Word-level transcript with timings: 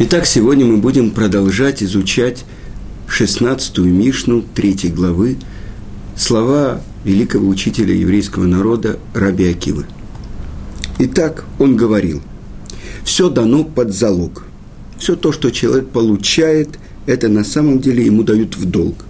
Итак, 0.00 0.26
сегодня 0.26 0.64
мы 0.64 0.76
будем 0.76 1.10
продолжать 1.10 1.82
изучать 1.82 2.44
16-ю 3.08 3.84
Мишну 3.84 4.42
3 4.42 4.90
главы 4.90 5.38
слова 6.16 6.80
великого 7.02 7.48
учителя 7.48 7.92
еврейского 7.92 8.44
народа 8.44 9.00
Раби 9.12 9.50
Акивы. 9.50 9.86
Итак, 11.00 11.46
он 11.58 11.76
говорил, 11.76 12.22
все 13.02 13.28
дано 13.28 13.64
под 13.64 13.92
залог. 13.92 14.44
Все 14.98 15.16
то, 15.16 15.32
что 15.32 15.50
человек 15.50 15.88
получает, 15.88 16.78
это 17.06 17.26
на 17.26 17.42
самом 17.42 17.80
деле 17.80 18.06
ему 18.06 18.22
дают 18.22 18.56
в 18.56 18.66
долг. 18.66 19.04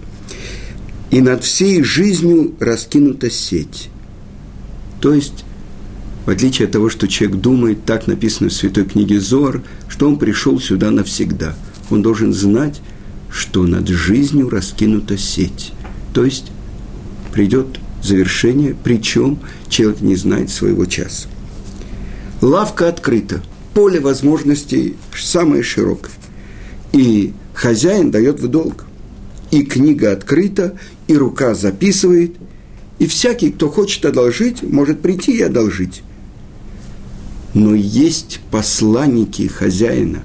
И 1.11 1.21
над 1.21 1.43
всей 1.43 1.83
жизнью 1.83 2.55
раскинута 2.59 3.29
сеть. 3.29 3.89
То 5.01 5.13
есть 5.13 5.45
в 6.29 6.31
отличие 6.31 6.67
от 6.67 6.73
того, 6.73 6.89
что 6.89 7.07
человек 7.07 7.39
думает, 7.39 7.85
так 7.85 8.05
написано 8.05 8.49
в 8.49 8.53
Святой 8.53 8.85
книге 8.85 9.19
Зор, 9.19 9.63
что 9.99 10.07
он 10.07 10.17
пришел 10.17 10.61
сюда 10.61 10.91
навсегда. 10.91 11.57
Он 11.89 12.01
должен 12.01 12.31
знать, 12.33 12.79
что 13.29 13.67
над 13.67 13.89
жизнью 13.89 14.49
раскинута 14.49 15.17
сеть. 15.17 15.73
То 16.13 16.23
есть 16.23 16.53
придет 17.33 17.81
завершение, 18.01 18.77
причем 18.81 19.39
человек 19.67 19.99
не 19.99 20.15
знает 20.15 20.51
своего 20.51 20.85
часа. 20.85 21.27
Лавка 22.39 22.87
открыта, 22.87 23.43
поле 23.73 23.99
возможностей 23.99 24.95
самое 25.13 25.63
широкое. 25.63 26.13
И 26.93 27.33
хозяин 27.53 28.09
дает 28.09 28.39
в 28.39 28.47
долг. 28.47 28.85
И 29.51 29.63
книга 29.63 30.13
открыта, 30.13 30.77
и 31.09 31.17
рука 31.17 31.53
записывает, 31.53 32.37
и 32.99 33.05
всякий, 33.05 33.51
кто 33.51 33.67
хочет 33.67 34.05
одолжить, 34.05 34.63
может 34.63 35.01
прийти 35.01 35.39
и 35.39 35.41
одолжить 35.41 36.03
но 37.53 37.73
есть 37.73 38.41
посланники 38.51 39.47
хозяина, 39.47 40.23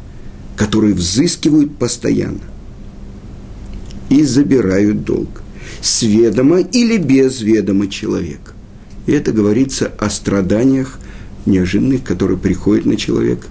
которые 0.56 0.94
взыскивают 0.94 1.76
постоянно 1.76 2.40
и 4.10 4.22
забирают 4.22 5.04
долг 5.04 5.42
с 5.80 6.02
ведома 6.02 6.60
или 6.60 6.96
без 6.96 7.40
ведома 7.40 7.88
человека. 7.88 8.52
И 9.06 9.12
это 9.12 9.32
говорится 9.32 9.90
о 9.98 10.10
страданиях 10.10 10.98
неожиданных, 11.46 12.04
которые 12.04 12.38
приходят 12.38 12.86
на 12.86 12.96
человека, 12.96 13.46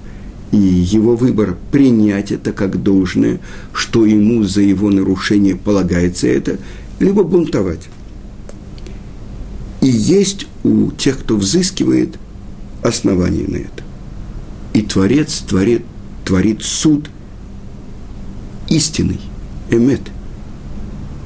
и 0.52 0.58
его 0.58 1.16
выбор 1.16 1.58
принять 1.72 2.32
это 2.32 2.54
как 2.54 2.82
должное, 2.82 3.40
что 3.74 4.06
ему 4.06 4.44
за 4.44 4.62
его 4.62 4.90
нарушение 4.90 5.56
полагается 5.56 6.28
это, 6.28 6.58
либо 7.00 7.24
бунтовать. 7.24 7.90
И 9.82 9.88
есть 9.88 10.48
у 10.64 10.92
тех, 10.92 11.20
кто 11.20 11.36
взыскивает, 11.36 12.18
оснований 12.84 13.46
на 13.48 13.58
это. 13.58 13.84
И 14.74 14.82
Творец 14.82 15.44
творит, 15.48 15.84
творит 16.26 16.64
суд 16.64 17.10
истинный, 18.70 19.20
эмет. 19.70 20.02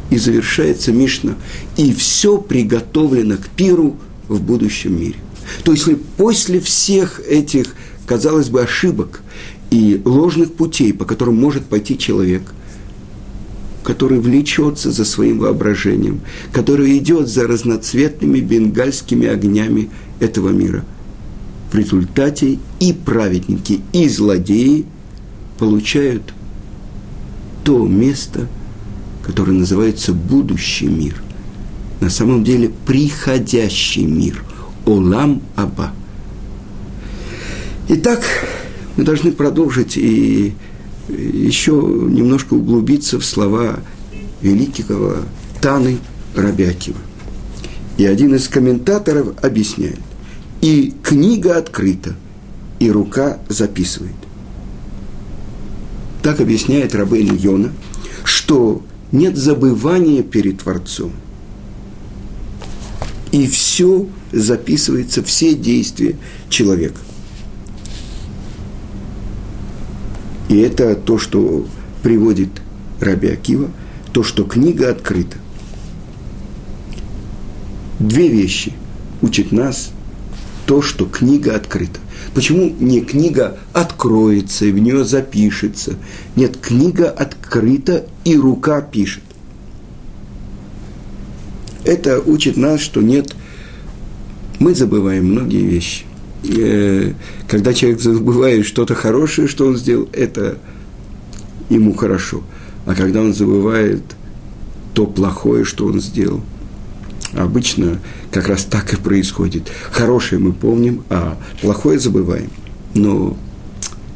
И 0.09 0.17
завершается 0.17 0.91
Мишна. 0.91 1.36
И 1.75 1.94
все 1.94 2.38
приготовлено 2.38 3.38
к 3.38 3.47
пиру 3.49 3.97
в 4.27 4.41
будущем 4.41 4.99
мире. 4.99 5.16
То 5.64 5.72
есть 5.72 5.86
после 6.17 6.59
всех 6.59 7.22
этих, 7.27 7.73
казалось 8.05 8.49
бы, 8.49 8.61
ошибок 8.61 9.21
и 9.69 10.02
ложных 10.05 10.53
путей, 10.53 10.94
по 10.94 11.05
которым 11.05 11.36
может 11.36 11.66
пойти 11.66 11.97
человек, 11.97 12.42
который 13.83 14.19
влечется 14.19 14.92
за 14.92 15.05
своим 15.05 15.39
воображением, 15.39 16.21
который 16.52 16.97
идет 16.97 17.30
за 17.30 17.47
разноцветными 17.47 18.39
бенгальскими 18.39 19.27
огнями 19.27 19.89
этого 20.19 20.49
мира– 20.49 20.86
в 21.71 21.75
результате 21.75 22.59
и 22.79 22.93
праведники, 22.93 23.81
и 23.93 24.07
злодеи 24.07 24.85
получают 25.57 26.33
то 27.63 27.85
место, 27.85 28.47
которое 29.23 29.53
называется 29.53 30.13
будущий 30.13 30.87
мир. 30.87 31.21
На 31.99 32.09
самом 32.09 32.43
деле 32.43 32.71
приходящий 32.86 34.05
мир. 34.05 34.43
Олам 34.86 35.42
Аба. 35.55 35.92
Итак, 37.89 38.23
мы 38.95 39.03
должны 39.03 39.31
продолжить 39.31 39.97
и 39.97 40.53
еще 41.09 41.71
немножко 41.71 42.53
углубиться 42.53 43.19
в 43.19 43.25
слова 43.25 43.80
великого 44.42 45.15
Таны 45.61 45.97
Рабякива. 46.36 46.97
И 47.97 48.05
один 48.05 48.36
из 48.36 48.47
комментаторов 48.47 49.33
объясняет 49.42 49.99
и 50.67 50.94
книга 51.02 51.58
открыта, 51.58 52.14
и 52.80 52.92
рука 52.92 53.38
записывает. 53.48 54.17
Так 56.22 56.42
объясняет 56.42 56.94
Рабейн 56.94 57.33
Йона, 57.38 57.72
что 58.26 58.83
нет 59.14 59.38
забывания 59.38 60.23
перед 60.23 60.60
Творцом. 60.60 61.14
И 63.32 63.48
все 63.48 64.08
записывается, 64.33 65.23
все 65.23 65.54
действия 65.54 66.17
человека. 66.50 66.99
И 70.49 70.58
это 70.58 70.95
то, 70.95 71.17
что 71.17 71.66
приводит 72.04 72.49
Раби 72.99 73.30
Акива, 73.30 73.72
то, 74.11 74.22
что 74.22 74.44
книга 74.44 74.89
открыта. 74.89 75.38
Две 77.99 78.28
вещи 78.28 78.73
учит 79.22 79.54
нас 79.54 79.94
то, 80.67 80.82
что 80.82 81.05
книга 81.05 81.55
открыта. 81.55 82.00
Почему 82.36 82.70
не 82.80 83.00
книга 83.00 83.58
откроется 83.73 84.66
и 84.66 84.72
в 84.72 84.78
нее 84.78 85.05
запишется? 85.05 85.95
Нет, 86.36 86.58
книга 86.58 87.10
открыта 87.10 88.05
и 88.26 88.36
рука 88.36 88.82
пишет. 88.82 89.23
Это 91.86 92.20
учит 92.20 92.58
нас, 92.58 92.82
что 92.82 93.02
нет, 93.02 93.33
мы 94.60 94.76
забываем 94.76 95.32
многие 95.32 95.64
вещи. 95.64 96.04
Э, 96.44 97.14
когда 97.48 97.73
человек 97.73 98.02
забывает 98.02 98.66
что-то 98.66 98.94
хорошее, 98.94 99.48
что 99.48 99.67
он 99.67 99.78
сделал, 99.78 100.10
это 100.11 100.58
ему 101.70 101.94
хорошо. 101.94 102.44
А 102.86 102.94
когда 102.94 103.22
он 103.22 103.34
забывает 103.34 104.04
то 104.94 105.05
плохое, 105.05 105.64
что 105.64 105.86
он 105.86 106.02
сделал– 106.02 106.42
Обычно 107.37 108.02
как 108.31 108.48
раз 108.48 108.64
так 108.64 108.93
и 108.93 108.98
происходит. 108.98 109.71
Хорошее 109.92 110.42
мы 110.42 110.53
помним, 110.53 111.03
а 111.11 111.37
плохое 111.61 111.99
забываем. 111.99 112.49
Но 112.95 113.37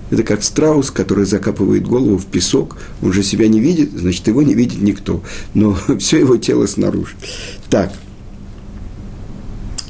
это 0.10 0.24
как 0.24 0.44
страус, 0.44 0.90
который 0.90 1.26
закапывает 1.26 1.88
голову 1.88 2.18
в 2.18 2.26
песок. 2.26 2.78
Он 3.04 3.14
же 3.14 3.22
себя 3.22 3.48
не 3.48 3.60
видит, 3.60 3.92
значит, 3.94 4.28
его 4.28 4.42
не 4.42 4.56
видит 4.56 4.82
никто. 4.82 5.24
Но 5.54 5.78
все 6.00 6.18
его 6.18 6.38
тело 6.38 6.66
снаружи. 6.66 7.16
Так. 7.70 7.94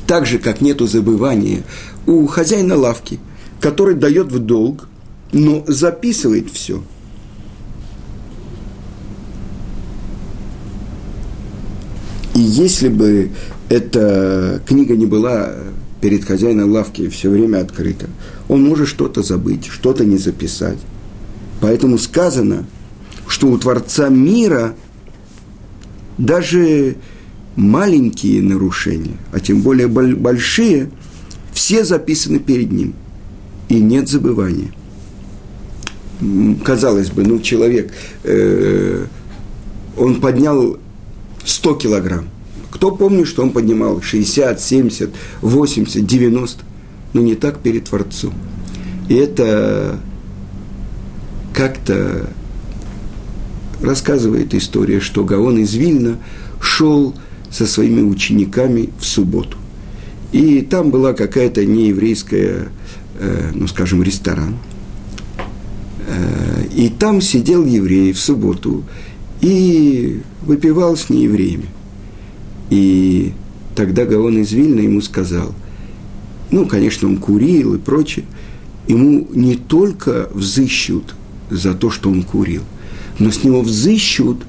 Так 0.07 0.25
же, 0.25 0.37
как 0.37 0.59
нету 0.59 0.85
забывания 0.85 1.63
у 2.05 2.27
хозяина 2.27 2.75
лавки, 2.75 3.17
который 3.61 3.95
дает 3.95 4.29
в 4.29 4.39
долг, 4.39 4.89
но 5.31 5.63
записывает 5.67 6.51
все– 6.51 6.83
И 12.41 12.43
если 12.43 12.89
бы 12.89 13.29
эта 13.69 14.63
книга 14.65 14.95
не 14.95 15.05
была 15.05 15.53
перед 16.01 16.25
хозяином 16.25 16.71
лавки 16.71 17.07
все 17.07 17.29
время 17.29 17.59
открыта, 17.59 18.07
он 18.49 18.63
может 18.63 18.87
что-то 18.87 19.21
забыть, 19.21 19.67
что-то 19.67 20.05
не 20.05 20.17
записать. 20.17 20.79
Поэтому 21.59 21.99
сказано, 21.99 22.65
что 23.27 23.45
у 23.45 23.59
Творца 23.59 24.09
мира 24.09 24.73
даже 26.17 26.95
маленькие 27.55 28.41
нарушения, 28.41 29.17
а 29.31 29.39
тем 29.39 29.61
более 29.61 29.87
большие, 29.87 30.89
все 31.53 31.85
записаны 31.85 32.39
перед 32.39 32.71
ним. 32.71 32.95
И 33.69 33.79
нет 33.79 34.09
забывания. 34.09 34.73
Казалось 36.65 37.11
бы, 37.11 37.21
ну, 37.21 37.39
человек, 37.39 37.93
э, 38.23 39.05
он 39.95 40.19
поднял 40.19 40.79
100 41.45 41.75
килограмм. 41.75 42.25
Кто 42.69 42.91
помнит, 42.91 43.27
что 43.27 43.43
он 43.43 43.51
поднимал 43.51 44.01
60, 44.01 44.59
70, 44.59 45.09
80, 45.41 46.05
90? 46.05 46.63
Но 47.13 47.21
не 47.21 47.35
так 47.35 47.59
перед 47.59 47.85
Творцом. 47.85 48.33
И 49.09 49.15
это 49.15 49.99
как-то 51.53 52.29
рассказывает 53.81 54.53
история, 54.53 54.99
что 54.99 55.23
Гаон 55.23 55.57
из 55.57 55.73
Вильна 55.73 56.17
шел 56.61 57.13
со 57.49 57.67
своими 57.67 58.01
учениками 58.01 58.89
в 58.99 59.05
субботу. 59.05 59.57
И 60.31 60.61
там 60.61 60.91
была 60.91 61.13
какая-то 61.13 61.65
нееврейская, 61.65 62.69
э, 63.19 63.51
ну, 63.53 63.67
скажем, 63.67 64.01
ресторан. 64.01 64.55
Э, 66.07 66.63
и 66.73 66.89
там 66.89 67.19
сидел 67.19 67.65
еврей 67.65 68.13
в 68.13 68.19
субботу 68.19 68.83
и 69.41 70.21
выпивал 70.43 70.95
с 70.95 71.09
неевреями. 71.09 71.67
И 72.69 73.33
тогда 73.75 74.05
Гаон 74.05 74.37
из 74.37 74.51
Вильна 74.51 74.79
ему 74.79 75.01
сказал, 75.01 75.53
ну, 76.51 76.65
конечно, 76.65 77.07
он 77.07 77.17
курил 77.17 77.75
и 77.75 77.79
прочее, 77.79 78.25
ему 78.87 79.27
не 79.33 79.55
только 79.55 80.29
взыщут 80.33 81.15
за 81.49 81.73
то, 81.73 81.89
что 81.89 82.09
он 82.09 82.23
курил. 82.23 82.63
Но 83.19 83.31
с 83.31 83.43
него 83.43 83.61
взыщут, 83.61 84.43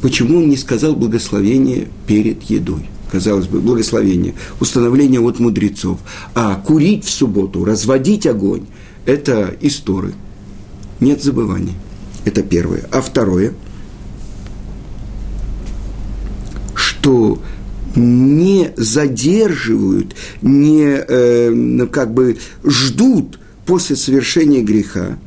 почему 0.00 0.38
он 0.38 0.48
не 0.48 0.56
сказал 0.56 0.94
благословение 0.94 1.88
перед 2.06 2.42
едой. 2.44 2.88
Казалось 3.10 3.46
бы, 3.46 3.60
благословение, 3.60 4.34
установление 4.58 5.20
от 5.20 5.38
мудрецов. 5.38 5.98
А 6.34 6.54
курить 6.54 7.04
в 7.04 7.10
субботу, 7.10 7.64
разводить 7.64 8.26
огонь– 8.26 8.66
это 9.06 9.54
истории. 9.60 10.14
Нет 11.00 11.22
забываний. 11.22 11.74
Это 12.24 12.42
первое. 12.42 12.88
А 12.90 13.02
второе, 13.02 13.52
что 17.02 17.40
не 17.96 18.72
задерживают, 18.76 20.14
не 20.40 20.84
э, 20.84 21.86
как 21.90 22.14
бы 22.14 22.38
ждут 22.64 23.40
после 23.66 23.96
совершения 23.96 24.62
греха, 24.62 25.18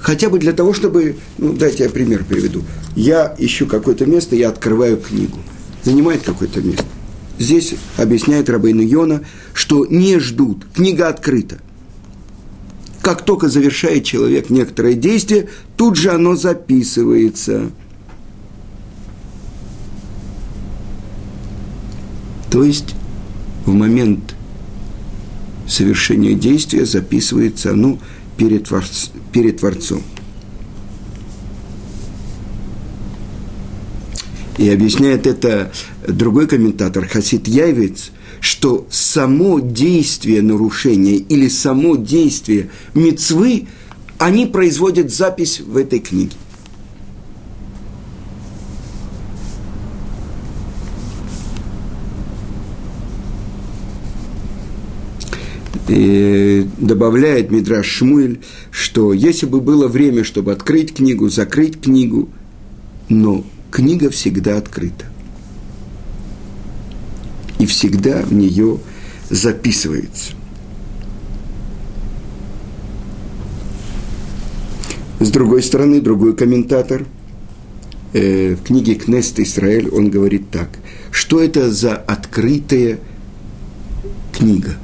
хотя 0.00 0.28
бы 0.28 0.40
для 0.40 0.52
того, 0.52 0.72
чтобы, 0.72 1.16
ну, 1.38 1.52
дайте 1.52 1.84
я 1.84 1.90
пример 1.90 2.24
приведу. 2.24 2.64
Я 2.96 3.36
ищу 3.38 3.66
какое-то 3.66 4.04
место, 4.04 4.34
я 4.34 4.48
открываю 4.48 4.96
книгу. 4.96 5.38
Занимает 5.84 6.22
какое-то 6.22 6.60
место. 6.60 6.84
Здесь 7.38 7.74
объясняет 7.96 8.50
Рабейну 8.50 8.82
Йона, 8.82 9.22
что 9.54 9.86
не 9.86 10.18
ждут, 10.18 10.66
книга 10.74 11.06
открыта. 11.06 11.58
Как 13.00 13.24
только 13.24 13.48
завершает 13.48 14.02
человек 14.02 14.50
некоторое 14.50 14.94
действие, 14.94 15.48
тут 15.76 15.96
же 15.96 16.10
оно 16.10 16.34
записывается. 16.34 17.70
То 22.50 22.64
есть 22.64 22.94
в 23.66 23.72
момент 23.72 24.34
совершения 25.66 26.34
действия 26.34 26.86
записывается 26.86 27.72
оно 27.72 27.98
перед, 28.36 28.64
творц, 28.64 29.08
перед 29.32 29.58
Творцом. 29.58 30.02
И 34.56 34.68
объясняет 34.70 35.26
это 35.26 35.72
другой 36.06 36.48
комментатор, 36.48 37.06
Хасид 37.06 37.46
Яйвец, 37.46 38.10
что 38.40 38.86
само 38.90 39.60
действие 39.60 40.42
нарушения 40.42 41.16
или 41.16 41.48
само 41.48 41.96
действие 41.96 42.70
мецвы, 42.94 43.68
они 44.18 44.46
производят 44.46 45.12
запись 45.12 45.60
в 45.60 45.76
этой 45.76 46.00
книге. 46.00 46.32
И 55.88 56.66
добавляет 56.76 57.50
Мидраш 57.50 57.86
Шмуэль, 57.86 58.40
что 58.70 59.12
если 59.14 59.46
бы 59.46 59.60
было 59.60 59.88
время, 59.88 60.22
чтобы 60.22 60.52
открыть 60.52 60.94
книгу, 60.94 61.30
закрыть 61.30 61.80
книгу, 61.80 62.28
но 63.08 63.44
книга 63.70 64.10
всегда 64.10 64.58
открыта 64.58 65.06
и 67.58 67.66
всегда 67.66 68.22
в 68.22 68.32
нее 68.32 68.78
записывается. 69.30 70.32
С 75.20 75.30
другой 75.30 75.62
стороны, 75.62 76.00
другой 76.00 76.36
комментатор 76.36 77.04
э, 78.12 78.54
в 78.54 78.62
книге 78.62 78.94
Кнест 78.94 79.40
Израиль, 79.40 79.88
он 79.88 80.10
говорит 80.10 80.50
так, 80.50 80.68
что 81.10 81.42
это 81.42 81.72
за 81.72 81.96
открытая 81.96 83.00
книга? 84.32 84.76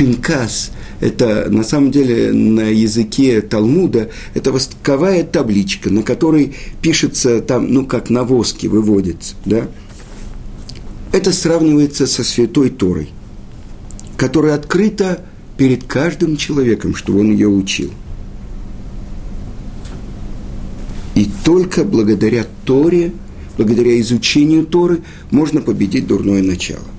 Пинкас– 0.00 0.70
это 1.00 1.50
на 1.50 1.62
самом 1.62 1.90
деле 1.90 2.32
на 2.32 2.70
языке 2.70 3.42
Талмуда, 3.42 4.08
это 4.32 4.50
восковая 4.50 5.24
табличка, 5.24 5.90
на 5.90 6.02
которой 6.02 6.56
пишется 6.80 7.42
там, 7.42 7.70
ну, 7.70 7.84
как 7.84 8.08
на 8.08 8.24
воске 8.24 8.68
выводится, 8.68 9.34
да, 9.44 9.68
это 11.12 11.32
сравнивается 11.32 12.06
со 12.06 12.24
Святой 12.24 12.70
Торой, 12.70 13.10
которая 14.16 14.54
открыта 14.54 15.22
перед 15.58 15.84
каждым 15.84 16.38
человеком, 16.38 16.94
чтобы 16.94 17.20
он 17.20 17.32
ее 17.32 17.48
учил. 17.48 17.90
И 21.14 21.28
только 21.44 21.84
благодаря 21.84 22.46
Торе, 22.64 23.12
благодаря 23.58 24.00
изучению 24.00 24.64
Торы, 24.64 25.02
можно 25.30 25.60
победить 25.60 26.06
дурное 26.06 26.42
начало. 26.42 26.89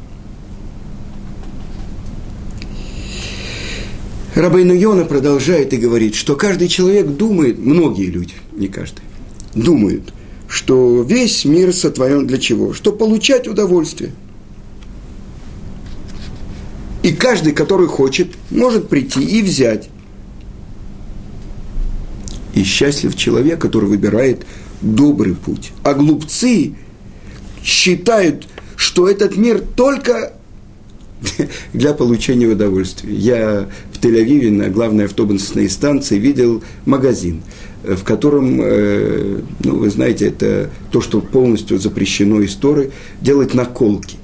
Рабейну 4.36 4.74
Йона 4.74 5.06
продолжает 5.06 5.74
и 5.74 5.78
говорит, 5.78 6.16
что 6.16 6.36
каждый 6.36 6.68
человек 6.68 7.08
думает, 7.08 7.60
многие 7.60 8.06
люди, 8.06 8.34
не 8.54 8.68
каждый, 8.68 9.04
думают– 9.56 10.14
что 10.52 11.02
весь 11.02 11.46
мир 11.46 11.74
сотворен 11.74 12.28
для 12.28 12.38
чего? 12.38 12.74
Чтобы 12.74 12.98
получать 12.98 13.48
удовольствие. 13.48 14.12
И 17.04 17.14
каждый, 17.14 17.54
который 17.54 17.88
хочет, 17.88 18.34
может 18.50 18.90
прийти 18.90 19.24
и 19.24 19.42
взять. 19.42 19.90
И 22.54 22.64
счастлив 22.64 23.16
человек, 23.16 23.62
который 23.62 23.88
выбирает 23.88 24.46
добрый 24.82 25.36
путь. 25.36 25.72
А 25.84 25.94
глупцы 25.94 26.76
считают, 27.64 28.46
что 28.76 29.08
этот 29.08 29.38
мир 29.38 29.62
только 29.62 30.34
для 31.74 31.94
получения 31.94 32.48
удовольствия. 32.48 33.16
Я 33.16 33.70
Тель-Авиве 34.02 34.52
на 34.52 34.70
главной 34.70 35.06
автобусной 35.06 35.70
станции 35.70 36.18
видел 36.18 36.64
магазин– 36.86 37.42
в 37.84 38.04
котором, 38.04 38.60
э, 38.62 39.42
ну, 39.64 39.76
вы 39.78 39.90
знаете, 39.90 40.28
это 40.28 40.70
то, 40.92 41.02
что 41.02 41.20
полностью 41.20 41.80
запрещено 41.80 42.42
из 42.42 42.56
Торы, 42.56 42.92
делать 43.22 43.54
наколки. 43.54 44.18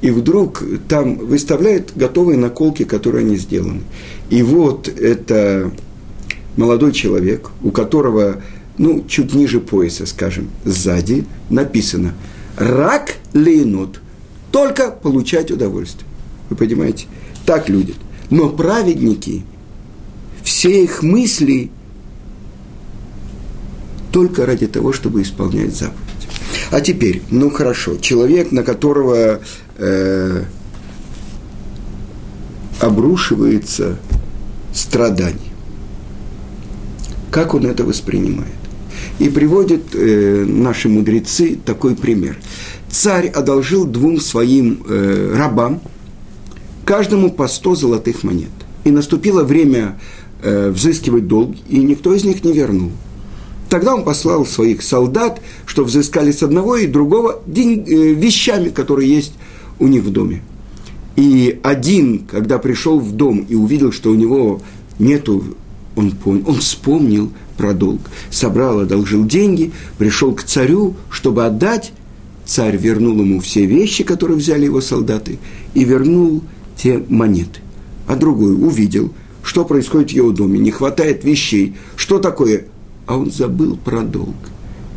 И 0.00 0.10
вдруг 0.10 0.62
там 0.88 1.16
выставляют 1.16 1.92
готовые 1.96 2.38
наколки, 2.38 2.84
которые 2.84 3.24
они 3.24 3.36
сделаны. 3.36 3.80
И 4.30 4.42
вот 4.42 4.88
это 4.88 5.72
молодой 6.56 6.92
человек, 6.92 7.50
у 7.62 7.70
которого, 7.70 8.42
ну, 8.76 9.04
чуть 9.08 9.34
ниже 9.34 9.60
пояса, 9.60 10.06
скажем, 10.06 10.50
сзади 10.64 11.24
написано 11.50 12.14
«Рак 12.56 13.16
лейнот»– 13.32 14.00
только 14.52 14.90
получать 14.90 15.50
удовольствие. 15.50 16.06
Вы 16.48 16.56
понимаете? 16.56 17.06
Так 17.44 17.68
люди. 17.68 17.94
Но 18.30 18.50
праведники, 18.50 19.44
все 20.42 20.82
их 20.84 21.02
мысли– 21.02 21.70
только 24.10 24.46
ради 24.46 24.66
того, 24.66 24.92
чтобы 24.92 25.22
исполнять 25.22 25.74
заповедь. 25.74 25.96
А 26.70 26.80
теперь, 26.80 27.22
ну 27.30 27.50
хорошо, 27.50 27.96
человек, 27.96 28.52
на 28.52 28.62
которого 28.62 29.40
э, 29.76 30.44
обрушивается 32.80 33.98
страдание. 34.74 35.52
Как 37.30 37.54
он 37.54 37.66
это 37.66 37.84
воспринимает? 37.84 38.52
И 39.18 39.28
приводят 39.28 39.94
э, 39.94 40.44
наши 40.46 40.88
мудрецы 40.88 41.58
такой 41.64 41.94
пример. 41.94 42.36
Царь 42.90 43.28
одолжил 43.28 43.84
двум 43.84 44.20
своим 44.20 44.82
э, 44.88 45.34
рабам 45.36 45.80
каждому 46.88 47.30
по 47.30 47.48
сто 47.48 47.74
золотых 47.74 48.24
монет. 48.24 48.48
И 48.84 48.90
наступило 48.90 49.44
время 49.44 50.00
э, 50.42 50.70
взыскивать 50.70 51.28
долг, 51.28 51.54
и 51.68 51.80
никто 51.80 52.14
из 52.14 52.24
них 52.24 52.42
не 52.44 52.54
вернул. 52.54 52.92
Тогда 53.68 53.94
он 53.94 54.04
послал 54.04 54.46
своих 54.46 54.82
солдат, 54.82 55.42
что 55.66 55.84
взыскали 55.84 56.32
с 56.32 56.42
одного 56.42 56.76
и 56.76 56.86
другого 56.86 57.42
день, 57.46 57.84
э, 57.86 58.14
вещами, 58.14 58.70
которые 58.70 59.14
есть 59.14 59.34
у 59.78 59.86
них 59.86 60.02
в 60.02 60.10
доме. 60.10 60.42
И 61.16 61.60
один, 61.62 62.20
когда 62.20 62.56
пришел 62.56 62.98
в 62.98 63.12
дом 63.12 63.44
и 63.46 63.54
увидел, 63.54 63.92
что 63.92 64.10
у 64.10 64.14
него 64.14 64.62
нету, 64.98 65.44
он 65.94 66.12
понял, 66.12 66.44
он 66.46 66.60
вспомнил 66.60 67.30
про 67.58 67.74
долг, 67.74 68.00
собрал, 68.30 68.80
одолжил 68.80 69.26
деньги, 69.26 69.72
пришел 69.98 70.32
к 70.32 70.42
царю, 70.42 70.94
чтобы 71.10 71.44
отдать. 71.44 71.92
Царь 72.46 72.78
вернул 72.78 73.20
ему 73.20 73.40
все 73.40 73.66
вещи, 73.66 74.04
которые 74.04 74.38
взяли 74.38 74.64
его 74.64 74.80
солдаты, 74.80 75.38
и 75.74 75.84
вернул 75.84 76.42
те 76.78 77.02
монеты. 77.08 77.60
А 78.06 78.16
другой 78.16 78.54
увидел, 78.54 79.12
что 79.42 79.66
происходит 79.66 80.12
в 80.12 80.14
его 80.14 80.32
доме, 80.32 80.58
не 80.58 80.70
хватает 80.70 81.24
вещей. 81.24 81.76
Что 81.96 82.18
такое? 82.18 82.64
а 83.08 83.16
он 83.16 83.30
забыл 83.32 83.76
про 83.76 84.02
долг. 84.02 84.36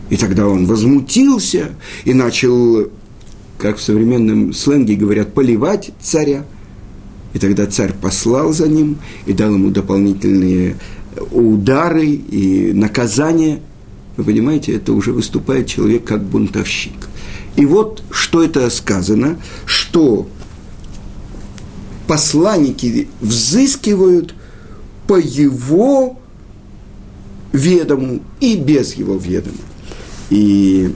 И 0.09 0.17
тогда 0.17 0.45
он 0.47 0.65
возмутился 0.65 1.71
и 2.03 2.13
начал, 2.13 2.89
как 3.57 3.77
в 3.77 3.81
современном 3.81 4.53
сленге 4.53 4.95
говорят, 4.95 5.33
поливать 5.33 5.91
царя. 6.01 6.45
И 7.33 7.39
тогда 7.39 7.65
царь 7.65 7.93
послал 7.93 8.51
за 8.51 8.67
ним 8.67 8.97
и 9.25 9.31
дал 9.31 9.53
ему 9.53 9.71
дополнительные 9.71 10.75
удары 11.31 12.07
и 12.07 12.73
наказания. 12.73 13.61
Вы 14.17 14.25
понимаете, 14.25 14.73
это 14.73 14.91
уже 14.91 15.13
выступает 15.13 15.67
человек 15.67 16.03
как 16.03 16.21
бунтовщик. 16.21 17.07
И 17.55 17.65
вот 17.65 18.03
что 18.11 18.43
это 18.43 18.69
сказано, 18.69 19.39
что 19.65 20.27
посланники 22.07 23.07
взыскивают 23.21 24.33
по 25.07 25.19
его 25.19 26.17
ведому 27.53 28.21
и 28.39 28.55
без 28.55 28.93
его 28.93 29.15
ведома. 29.15 29.57
И 30.29 30.93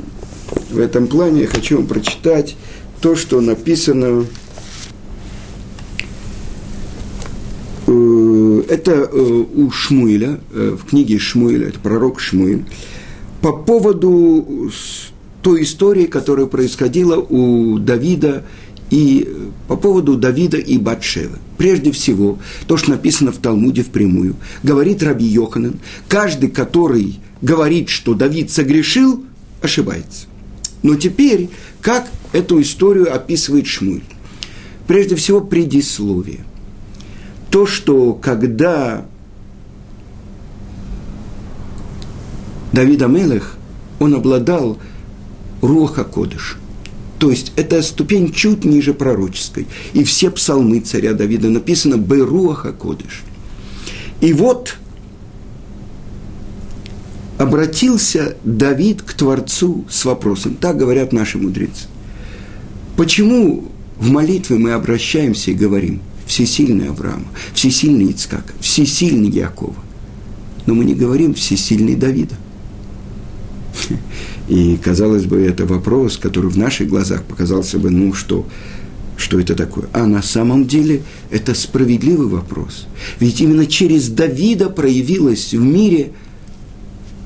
в 0.70 0.80
этом 0.80 1.08
плане 1.08 1.42
я 1.42 1.48
хочу 1.48 1.78
вам 1.78 1.88
прочитать 1.88 2.56
то, 3.02 3.16
что 3.16 3.42
написано 3.42 4.26
э, 7.88 8.64
это 8.70 8.92
э, 8.92 9.46
у 9.56 9.70
Шмуэля, 9.70 10.40
э, 10.54 10.78
в 10.80 10.86
книге 10.86 11.20
Шмуэля, 11.20 11.68
это 11.68 11.80
пророк 11.80 12.20
Шмуэль, 12.20 12.66
по 13.42 13.52
поводу 13.52 14.72
той 15.42 15.64
истории, 15.64 16.06
которая 16.06 16.48
происходила 16.48 17.18
у 17.18 17.78
Давида 17.78 18.44
и 18.90 19.28
по 19.68 19.76
поводу 19.76 20.16
Давида 20.16 20.58
и 20.58 20.78
Батшевы. 20.78 21.38
Прежде 21.58 21.92
всего, 21.92 22.38
то, 22.68 22.78
что 22.78 22.92
написано 22.92 23.32
в 23.32 23.38
Талмуде 23.38 23.84
впрямую, 23.84 24.36
говорит 24.64 25.02
Раби 25.04 25.26
Йоханан, 25.26 25.80
каждый, 26.08 26.50
который 26.50 27.20
говорит, 27.42 27.90
что 27.90 28.14
Давид 28.14 28.52
согрешил, 28.52 29.24
ошибается. 29.62 30.28
Но 30.84 30.96
теперь, 30.96 31.50
как 31.82 32.08
эту 32.32 32.62
историю 32.62 33.14
описывает 33.14 33.66
Шмуль? 33.66 34.04
Прежде 34.88 35.16
всего, 35.16 35.42
предисловие. 35.42 36.46
То, 37.50 37.66
что 37.66 38.14
когда 38.14 39.06
Давид 42.72 43.02
Амелех, 43.02 43.58
он 44.00 44.14
обладал 44.14 44.78
Руаха 45.62 46.04
Кодыш. 46.04 46.58
То 47.20 47.30
есть 47.30 47.54
это 47.56 47.82
ступень 47.82 48.34
чуть 48.34 48.66
ниже 48.66 48.94
пророческой. 48.94 49.68
И 49.94 50.04
все 50.04 50.30
псалмы 50.30 50.82
царя 50.82 51.14
Давида 51.14 51.50
написано 51.50 51.96
Беруаха 51.96 52.74
Кодыш. 52.74 53.24
И 54.22 54.34
вот 54.34 54.78
обратился 57.38 58.36
Давид 58.44 59.02
к 59.02 59.14
Творцу 59.14 59.86
с 59.90 60.06
вопросом. 60.06 60.56
Так 60.56 60.78
говорят 60.78 61.14
наши 61.14 61.38
мудрецы. 61.38 61.88
Почему 62.98 63.72
в 63.98 64.10
молитве 64.10 64.58
мы 64.58 64.72
обращаемся 64.72 65.52
и 65.52 65.54
говорим 65.54 66.02
«Всесильный 66.26 66.90
Авраама», 66.90 67.28
«Всесильный 67.54 68.12
Ицкака», 68.12 68.54
«Всесильный 68.60 69.30
Якова», 69.30 69.76
но 70.66 70.74
мы 70.74 70.86
не 70.86 70.96
говорим 70.96 71.34
«Всесильный 71.34 71.96
Давида». 71.96 72.36
И, 74.48 74.78
казалось 74.78 75.26
бы, 75.26 75.42
это 75.42 75.66
вопрос, 75.66 76.18
который 76.18 76.50
в 76.50 76.58
наших 76.58 76.88
глазах 76.88 77.24
показался 77.24 77.80
бы, 77.80 77.90
ну 77.90 78.14
что, 78.14 78.46
что 79.18 79.40
это 79.40 79.56
такое? 79.56 79.88
А 79.92 80.06
на 80.06 80.22
самом 80.22 80.68
деле 80.68 81.02
это 81.32 81.56
справедливый 81.56 82.28
вопрос. 82.28 82.86
Ведь 83.20 83.42
именно 83.42 83.66
через 83.66 84.10
Давида 84.10 84.70
проявилось 84.70 85.54
в 85.54 85.62
мире 85.62 86.12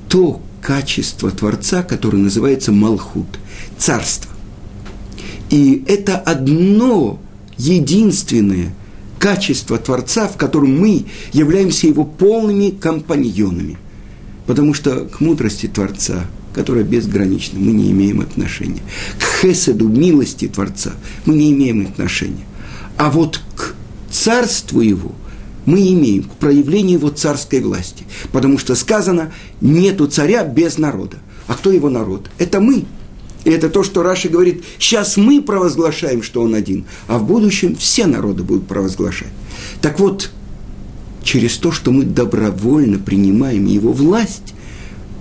то 0.07 0.41
качество 0.61 1.29
Творца, 1.29 1.83
которое 1.83 2.17
называется 2.17 2.71
Малхут, 2.71 3.39
царство. 3.77 4.31
И 5.49 5.83
это 5.87 6.17
одно 6.17 7.19
единственное 7.57 8.73
качество 9.17 9.77
Творца, 9.77 10.27
в 10.27 10.37
котором 10.37 10.79
мы 10.79 11.05
являемся 11.33 11.87
его 11.87 12.05
полными 12.05 12.69
компаньонами. 12.69 13.77
Потому 14.47 14.73
что 14.73 15.05
к 15.05 15.19
мудрости 15.19 15.67
Творца– 15.67 16.25
которая 16.59 16.83
безгранична, 16.83 17.57
мы 17.57 17.71
не 17.71 17.89
имеем 17.91 18.19
отношения. 18.19 18.81
К 19.17 19.41
хеседу, 19.41 19.87
милости 19.87 20.49
Творца, 20.49 20.91
мы 21.23 21.35
не 21.35 21.53
имеем 21.53 21.87
отношения. 21.87 22.45
А 22.97 23.09
вот 23.09 23.39
к 23.55 23.75
царству 24.11 24.81
его 24.81 25.13
мы 25.65 25.79
имеем, 25.93 26.23
к 26.23 26.33
проявлению 26.33 26.99
его 26.99 27.09
царской 27.11 27.61
власти. 27.61 28.03
Потому 28.33 28.57
что 28.57 28.75
сказано, 28.75 29.31
нету 29.61 30.07
царя 30.07 30.43
без 30.43 30.77
народа. 30.77 31.15
А 31.47 31.53
кто 31.53 31.71
его 31.71 31.89
народ? 31.89 32.29
Это 32.39 32.59
мы. 32.59 32.83
И 33.45 33.51
это 33.51 33.69
то, 33.69 33.81
что 33.81 34.03
Раша 34.03 34.27
говорит, 34.27 34.65
сейчас 34.79 35.15
мы 35.15 35.41
провозглашаем, 35.41 36.23
что 36.23 36.41
он 36.41 36.55
один, 36.55 36.83
а 37.07 37.19
в 37.19 37.25
будущем 37.25 37.77
все 37.77 38.05
народы 38.05 38.43
будут 38.43 38.67
провозглашать. 38.67 39.31
Так 39.81 39.97
вот, 39.97 40.29
через 41.23 41.55
то, 41.55 41.71
что 41.71 41.91
мы 41.91 42.03
добровольно 42.03 42.99
принимаем 42.99 43.65
его 43.65 43.93
власть, 43.93 44.53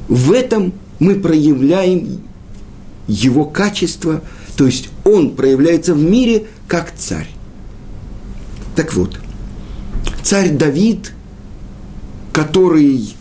в 0.09 0.33
этом 0.33 0.73
мы 0.99 1.17
проявляем 1.17 2.21
его 3.07 3.45
качество, 3.45 4.23
то 4.57 4.67
есть 4.67 4.88
он 5.05 5.35
проявляется 5.35 5.95
в 5.95 6.02
мире 6.02 6.47
как 6.67 6.93
царь. 6.97 7.28
Так 8.76 8.95
вот, 8.95 9.19
царь 10.23 10.50
Давид, 10.50 11.12
который 12.33 13.14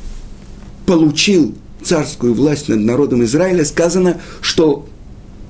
получил 0.86 1.56
царскую 1.84 2.34
власть 2.34 2.70
над 2.70 2.80
народом 2.80 3.24
Израиля, 3.24 3.64
сказано, 3.66 4.20
что 4.42 4.88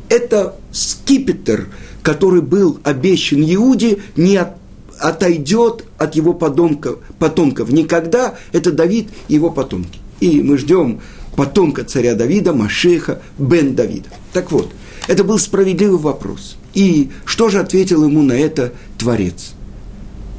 это 0.10 0.56
скипетр, 0.72 1.70
который 2.04 2.42
был 2.42 2.80
обещан 2.84 3.42
Иуде, 3.44 4.00
не 4.16 4.38
от, 4.38 4.54
отойдет 5.00 5.86
от 5.98 6.16
его 6.16 6.34
потомков, 6.34 7.00
потомков. 7.20 7.72
Никогда 7.72 8.36
это 8.52 8.72
Давид 8.72 9.10
и 9.28 9.34
его 9.34 9.50
потомки. 9.50 10.00
И 10.20 10.42
мы 10.42 10.58
ждем 10.58 11.02
потомка 11.38 11.86
царя 11.86 12.16
Давида, 12.16 12.52
Машеха, 12.52 13.22
бен 13.38 13.76
Давида. 13.76 14.10
Так 14.34 14.52
вот, 14.52 14.74
это 15.08 15.24
был 15.24 15.38
справедливый 15.38 16.00
вопрос. 16.00 16.58
И 16.74 17.12
что 17.26 17.50
же 17.50 17.60
ответил 17.60 18.04
ему 18.04 18.24
на 18.24 18.34
это 18.34 18.74
Творец? 18.98 19.54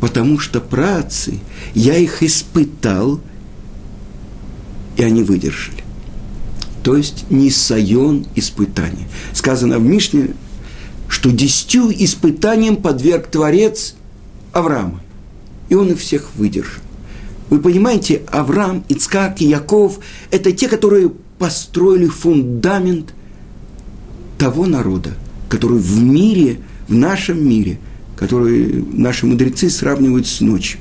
Потому 0.00 0.40
что 0.40 0.60
працы, 0.60 1.38
я 1.74 1.96
их 1.96 2.22
испытал, 2.22 3.20
и 4.96 5.04
они 5.04 5.22
выдержали. 5.22 5.84
То 6.82 6.96
есть 6.96 7.30
Нисайон 7.30 8.26
испытание. 8.34 9.08
Сказано 9.32 9.78
в 9.78 9.82
Мишне, 9.82 10.30
что 11.08 11.30
десятью 11.30 11.92
испытаниям 12.04 12.76
подверг 12.76 13.28
Творец 13.28 13.94
Авраама. 14.52 15.00
И 15.68 15.76
он 15.76 15.92
их 15.92 16.00
всех 16.00 16.34
выдержал. 16.34 16.82
Вы 17.50 17.60
понимаете, 17.60 18.22
Авраам, 18.30 18.84
Ицкак 18.88 19.40
Яков– 19.40 20.00
это 20.30 20.52
те, 20.52 20.68
которые 20.68 21.10
построили 21.38 22.06
фундамент 22.06 23.14
того 24.36 24.66
народа, 24.66 25.14
который 25.48 25.78
в 25.78 26.02
мире, 26.02 26.60
в 26.88 26.94
нашем 26.94 27.46
мире, 27.46 27.78
который 28.16 28.84
наши 28.92 29.26
мудрецы 29.26 29.70
сравнивают 29.70 30.26
с 30.26 30.40
ночью, 30.40 30.80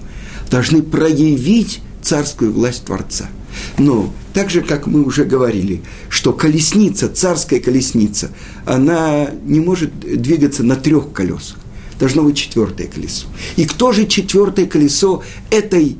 должны 0.49 0.81
проявить 0.81 1.81
царскую 2.01 2.51
власть 2.51 2.85
Творца. 2.85 3.29
Но 3.77 4.13
так 4.33 4.49
же, 4.49 4.61
как 4.61 4.87
мы 4.87 5.03
уже 5.03 5.23
говорили, 5.23 5.81
что 6.09 6.33
колесница, 6.33 7.07
царская 7.09 7.59
колесница, 7.59 8.31
она 8.65 9.29
не 9.45 9.59
может 9.59 9.91
двигаться 9.99 10.63
на 10.63 10.75
трех 10.75 11.11
колесах. 11.11 11.57
Должно 11.99 12.23
быть 12.23 12.37
четвертое 12.37 12.87
колесо. 12.87 13.25
И 13.55 13.65
кто 13.65 13.91
же 13.91 14.05
четвертое 14.05 14.67
колесо 14.67 15.23
этой 15.49 15.97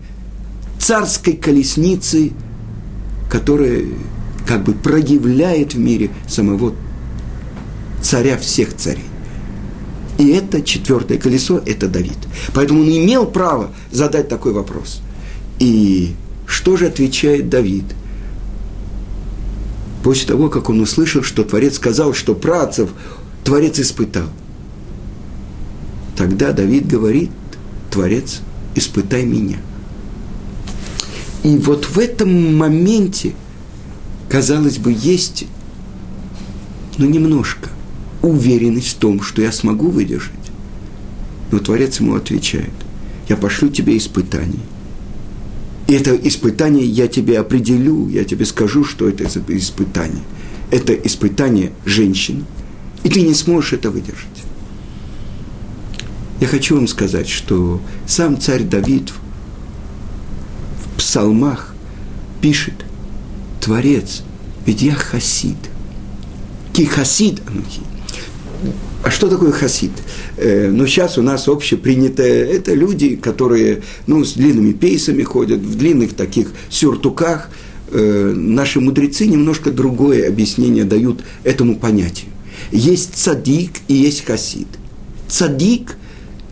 царской 0.80 1.34
колесницы, 1.34 2.32
которая 3.30 3.84
как 4.48 4.64
бы 4.64 4.74
проявляет 4.74 5.74
в 5.74 5.80
мире 5.80 6.10
самого 6.28 6.74
царя 8.02 8.38
всех 8.38 8.76
царей. 8.76 9.04
И 10.18 10.30
это 10.30 10.62
четвертое 10.62 11.18
колесо, 11.18 11.62
это 11.66 11.88
Давид. 11.88 12.18
Поэтому 12.54 12.82
он 12.82 12.90
имел 12.90 13.28
право 13.28 13.72
задать 13.92 14.30
такой 14.30 14.54
вопрос. 14.54 15.02
И 15.60 16.16
что 16.48 16.78
же 16.78 16.88
отвечает 16.88 17.50
Давид? 17.50 17.86
После 20.04 20.28
того, 20.28 20.50
как 20.50 20.70
он 20.70 20.80
услышал, 20.80 21.22
что 21.22 21.44
Творец 21.44 21.76
сказал, 21.76 22.14
что 22.14 22.34
працев 22.34 22.90
Творец 23.44 23.80
испытал. 23.80 24.28
Тогда 26.16 26.52
Давид 26.52 26.88
говорит, 26.88 27.30
Творец, 27.92 28.40
испытай 28.74 29.26
меня– 29.26 29.58
и 31.48 31.56
вот 31.56 31.86
в 31.86 31.98
этом 31.98 32.58
моменте, 32.58 33.32
казалось 34.28 34.80
бы, 34.80 34.94
есть, 34.94 35.46
ну, 36.98 37.06
немножко 37.08 37.70
уверенность 38.22 38.90
в 38.90 38.96
том, 38.96 39.22
что 39.22 39.42
я 39.42 39.54
смогу 39.54 39.90
выдержать. 39.90 40.34
Но 41.50 41.60
Творец 41.60 42.02
ему 42.02 42.16
отвечает, 42.16 42.74
я 43.30 43.38
пошлю 43.38 43.70
тебе 43.70 43.96
испытание. 43.96 44.60
И 45.88 45.94
это 45.94 46.14
испытание 46.18 46.86
я 46.86 47.08
тебе 47.08 47.40
определю, 47.40 48.10
я 48.10 48.26
тебе 48.26 48.46
скажу, 48.46 48.84
что 48.84 49.08
это 49.08 49.30
за 49.30 49.42
испытание. 49.48 50.24
Это 50.70 50.94
испытание 50.96 51.72
женщины, 51.86 52.44
и 53.06 53.10
ты 53.10 53.22
не 53.22 53.34
сможешь 53.34 53.72
это 53.72 53.90
выдержать. 53.90 54.44
Я 56.42 56.48
хочу 56.48 56.76
вам 56.76 56.90
сказать, 56.90 57.30
что 57.30 57.80
сам 58.06 58.38
царь 58.38 58.64
Давид– 58.64 59.14
псалмах 61.08 61.74
пишет 62.42 62.74
Творец, 63.62 64.24
ведь 64.66 64.82
я 64.82 64.94
хасид. 64.94 65.56
Ки 66.74 66.84
хасид 66.84 67.42
анухи. 67.48 67.80
А 69.06 69.10
что 69.10 69.30
такое 69.30 69.54
хасид? 69.54 69.92
Э, 70.36 70.70
ну, 70.70 70.86
сейчас 70.86 71.18
у 71.18 71.22
нас 71.22 71.48
общепринятое, 71.48 72.44
это 72.48 72.74
люди, 72.74 73.16
которые, 73.16 73.84
ну, 74.06 74.26
с 74.26 74.34
длинными 74.34 74.74
пейсами 74.74 75.24
ходят, 75.24 75.62
в 75.62 75.78
длинных 75.78 76.14
таких 76.14 76.52
сюртуках, 76.70 77.52
э, 77.90 78.34
наши 78.36 78.82
мудрецы 78.82 79.28
немножко 79.28 79.72
другое 79.72 80.28
объяснение 80.28 80.84
дают 80.84 81.24
этому 81.46 81.78
понятию. 81.78 82.32
Есть 82.74 83.16
цадик 83.16 83.72
и 83.88 83.94
есть 83.94 84.26
хасид. 84.26 84.68
Цадик– 85.30 85.96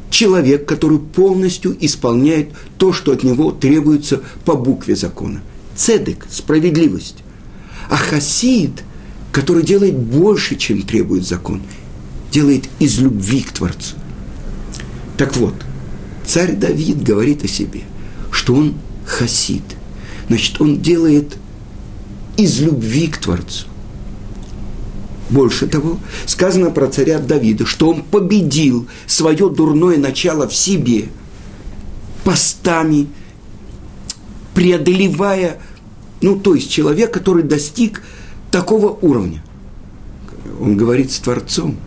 человек, 0.09 0.67
который 0.67 0.99
полностью 0.99 1.75
исполняет 1.79 2.49
то, 2.77 2.93
что 2.93 3.11
от 3.11 3.23
него 3.23 3.51
требуется 3.51 4.21
по 4.45 4.55
букве 4.55 4.95
закона. 4.95 5.41
Цедек– 5.75 6.25
справедливость. 6.29 7.17
А 7.89 7.97
хасид, 7.97 8.83
который 9.31 9.63
делает 9.63 9.97
больше, 9.97 10.55
чем 10.55 10.81
требует 10.83 11.27
закон, 11.27 11.61
делает 12.31 12.69
из 12.79 12.99
любви 12.99 13.41
к 13.41 13.51
Творцу. 13.51 13.95
Так 15.17 15.35
вот, 15.37 15.53
царь 16.25 16.55
Давид 16.55 17.03
говорит 17.03 17.43
о 17.43 17.47
себе, 17.47 17.81
что 18.31 18.53
он 18.53 18.75
хасид. 19.05 19.63
Значит, 20.27 20.59
он 20.59 20.81
делает 20.81 21.37
из 22.37 22.59
любви 22.59 23.07
к 23.07 23.17
Творцу. 23.17 23.67
Больше 25.29 25.67
того, 25.67 25.99
сказано 26.25 26.69
про 26.69 26.87
царя 26.87 27.19
Давида, 27.19 27.65
что 27.65 27.89
он 27.89 28.03
победил 28.03 28.87
свое 29.07 29.49
дурное 29.49 29.97
начало 29.97 30.47
в 30.47 30.55
себе 30.55 31.05
постами, 32.23 33.07
преодолевая, 34.53 35.59
ну, 36.21 36.39
то 36.39 36.53
есть 36.55 36.69
человек, 36.69 37.11
который 37.11 37.43
достиг 37.43 38.01
такого 38.51 38.87
уровня. 38.87 39.43
Он 40.59 40.77
говорит 40.77 41.11
с 41.11 41.17
Творцом. 41.17 41.77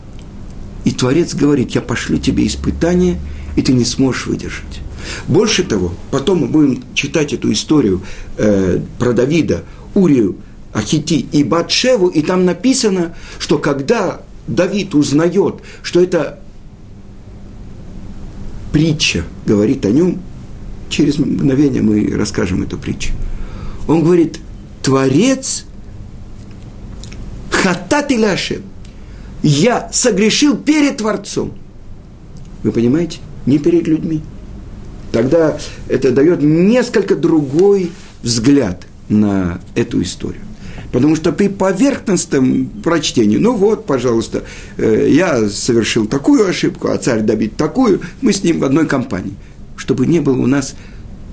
И 0.84 0.90
Творец 0.90 1.34
говорит, 1.34 1.72
я 1.72 1.80
пошлю 1.80 2.18
тебе 2.18 2.46
испытание, 2.46 3.20
и 3.56 3.62
ты 3.62 3.72
не 3.72 3.84
сможешь 3.84 4.26
выдержать. 4.26 4.80
Больше 5.26 5.62
того, 5.64 5.94
потом 6.10 6.40
мы 6.40 6.46
будем 6.46 6.82
читать 6.94 7.32
эту 7.32 7.52
историю 7.52 8.02
э, 8.36 8.80
про 8.98 9.12
Давида, 9.12 9.64
Урию, 9.94 10.36
Ахити 10.72 11.14
и 11.32 11.44
Батшеву, 11.44 12.08
и 12.08 12.22
там 12.22 12.44
написано, 12.44 13.14
что 13.38 13.58
когда 13.58 14.20
Давид 14.46 14.94
узнает, 14.94 15.56
что 15.82 16.02
это 16.02 16.40
притча 18.72 19.24
говорит 19.46 19.84
о 19.86 19.90
нем, 19.90 20.20
через 20.88 21.18
мгновение 21.18 21.82
мы 21.82 22.10
расскажем 22.16 22.62
эту 22.62 22.78
притчу. 22.78 23.12
Он 23.86 24.02
говорит, 24.02 24.40
Творец 24.82 25.64
хатат 27.50 28.12
Иляшем, 28.12 28.62
я 29.42 29.90
согрешил 29.92 30.56
перед 30.56 30.98
Творцом. 30.98 31.52
Вы 32.62 32.72
понимаете? 32.72 33.18
Не 33.46 33.58
перед 33.58 33.86
людьми. 33.86 34.22
Тогда 35.12 35.58
это 35.88 36.10
дает 36.10 36.42
несколько 36.42 37.16
другой 37.16 37.92
взгляд 38.22 38.86
на 39.08 39.60
эту 39.74 40.02
историю. 40.02 40.42
Потому 40.92 41.16
что 41.16 41.32
при 41.32 41.48
поверхностном 41.48 42.66
прочтении, 42.82 43.36
ну 43.36 43.54
вот, 43.54 43.84
пожалуйста, 43.84 44.44
э, 44.78 45.08
я 45.10 45.48
совершил 45.48 46.06
такую 46.06 46.48
ошибку, 46.48 46.88
а 46.88 46.98
царь 46.98 47.20
добит 47.20 47.56
такую, 47.56 48.00
мы 48.22 48.32
с 48.32 48.42
ним 48.42 48.60
в 48.60 48.64
одной 48.64 48.86
компании. 48.86 49.34
Чтобы 49.76 50.06
не 50.06 50.20
было 50.20 50.40
у 50.40 50.46
нас 50.46 50.74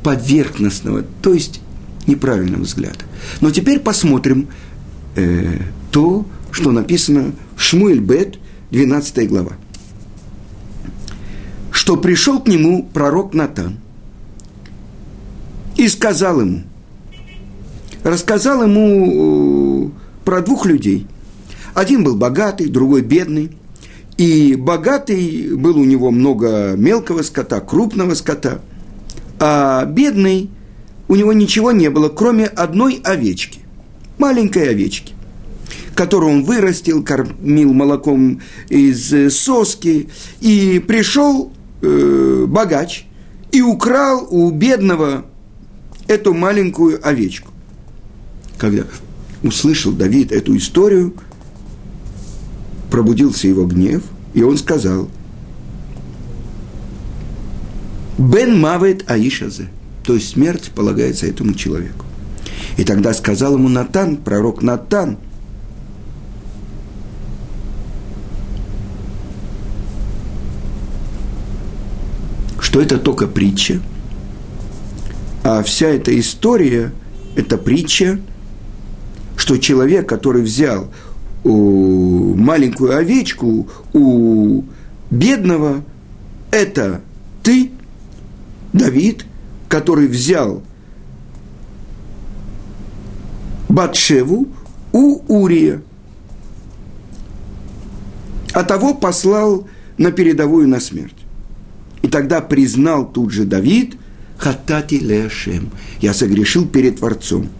поверхностного, 0.03 1.03
то 1.21 1.33
есть 1.33 1.61
неправильного 2.05 2.63
взгляда. 2.63 2.99
Но 3.39 3.49
теперь 3.49 3.79
посмотрим 3.79 4.49
э, 5.15 5.59
то, 5.91 6.25
что 6.51 6.71
написано 6.71 7.31
в 7.55 7.61
Шмуэль 7.61 7.99
Бет, 7.99 8.37
12 8.71 9.29
глава. 9.29 9.53
Что 11.71 11.95
пришел 11.95 12.41
к 12.41 12.47
нему 12.47 12.89
пророк 12.93 13.33
Натан 13.33 13.79
и 15.77 15.87
сказал 15.87 16.41
ему– 16.41 16.63
рассказал 18.05 18.63
ему 18.63 19.87
э, 19.87 20.23
про 20.23 20.41
двух 20.41 20.65
людей. 20.65 21.07
Один 21.73 22.03
был 22.03 22.15
богатый, 22.15 22.69
другой 22.69 23.01
бедный. 23.01 23.51
И 24.17 24.55
богатый 24.55 25.55
был 25.55 25.77
у 25.77 25.83
него 25.83 26.11
много 26.11 26.75
мелкого 26.77 27.23
скота, 27.23 27.59
крупного 27.59 28.13
скота. 28.13 28.61
А 29.39 29.83
бедный, 29.85 30.49
у 31.07 31.15
него 31.15 31.33
ничего 31.33 31.71
не 31.71 31.89
было, 31.89 32.07
кроме 32.07 32.45
одной 32.45 33.01
овечки, 33.03 33.59
маленькой 34.17 34.69
овечки, 34.69 35.13
которую 35.95 36.31
он 36.31 36.43
вырастил, 36.43 37.03
кормил 37.03 37.73
молоком 37.73 38.39
из 38.69 39.11
э, 39.11 39.31
соски. 39.31 40.09
И 40.41 40.79
пришел 40.87 41.51
э, 41.81 42.45
богач 42.47 43.05
и 43.51 43.61
украл 43.63 44.27
у 44.29 44.51
бедного 44.51 45.25
эту 46.07 46.35
маленькую 46.35 47.05
овечку 47.05 47.54
когда 48.57 48.83
услышал 49.43 49.91
Давид 49.91 50.31
эту 50.31 50.55
историю, 50.57 51.13
пробудился 52.89 53.47
его 53.47 53.65
гнев, 53.65 54.03
и 54.33 54.43
он 54.43 54.57
сказал, 54.57 55.09
«Бен 58.17 58.59
мавет 58.59 59.09
аишазе», 59.09 59.69
то 60.03 60.13
есть 60.13 60.29
смерть 60.29 60.71
полагается 60.73 61.27
этому 61.27 61.53
человеку. 61.53 62.05
И 62.77 62.83
тогда 62.83 63.13
сказал 63.13 63.55
ему 63.55 63.69
Натан, 63.69 64.17
пророк 64.17 64.61
Натан, 64.61 65.17
что 72.59 72.81
это 72.81 72.97
только 72.97 73.27
притча, 73.27 73.81
а 75.43 75.63
вся 75.63 75.87
эта 75.87 76.17
история– 76.17 76.93
это 77.35 77.57
притча– 77.57 78.19
что 79.45 79.57
человек, 79.57 80.09
который 80.09 80.41
взял 80.41 80.91
у 81.43 82.33
маленькую 82.33 82.97
овечку 82.97 83.69
у 83.93 84.63
бедного, 85.11 85.83
это 86.49 87.01
ты, 87.43 87.69
Давид, 88.73 89.23
который 89.69 90.07
взял 90.07 90.63
Батшеву 93.69 94.47
у 94.91 95.21
Урия, 95.27 95.83
а 98.51 98.63
того 98.63 98.95
послал 98.95 99.67
на 99.99 100.11
передовую 100.11 100.67
на 100.67 100.79
смерть. 100.79 101.23
И 102.01 102.07
тогда 102.07 102.41
признал 102.41 103.07
тут 103.07 103.29
же 103.29 103.45
Давид, 103.45 103.95
хатати 104.39 104.95
лешем, 104.95 105.69
я 106.01 106.15
согрешил 106.15 106.67
перед 106.67 106.97
Творцом– 106.97 107.47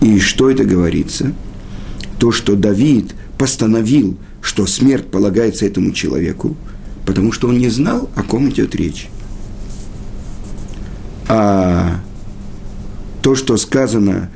И 0.00 0.18
что 0.20 0.50
это 0.50 0.64
говорится? 0.64 1.32
То, 2.18 2.32
что 2.32 2.56
Давид 2.56 3.14
постановил, 3.36 4.16
что 4.40 4.66
смерть 4.66 5.10
полагается 5.10 5.66
этому 5.66 5.92
человеку, 5.92 6.56
потому 7.04 7.32
что 7.32 7.48
он 7.48 7.58
не 7.58 7.68
знал, 7.68 8.10
о 8.14 8.22
ком 8.22 8.48
идет 8.48 8.74
речь. 8.74 9.08
А 11.28 12.00
то, 13.22 13.34
что 13.34 13.56
сказано, 13.56 14.30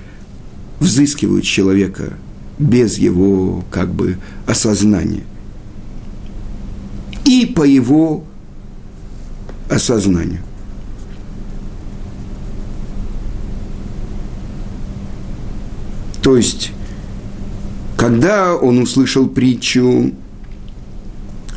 взыскивают 0.81 1.45
человека 1.45 2.15
без 2.59 2.99
его 2.99 3.65
как 3.71 3.93
бы 3.93 4.19
осознания. 4.47 5.25
И 7.25 7.47
по 7.47 7.63
его 7.63 8.25
осознанию. 9.71 10.41
То 16.23 16.37
есть, 16.37 16.71
когда 17.97 18.57
он 18.57 18.79
услышал 18.79 19.29
притчу, 19.29 20.13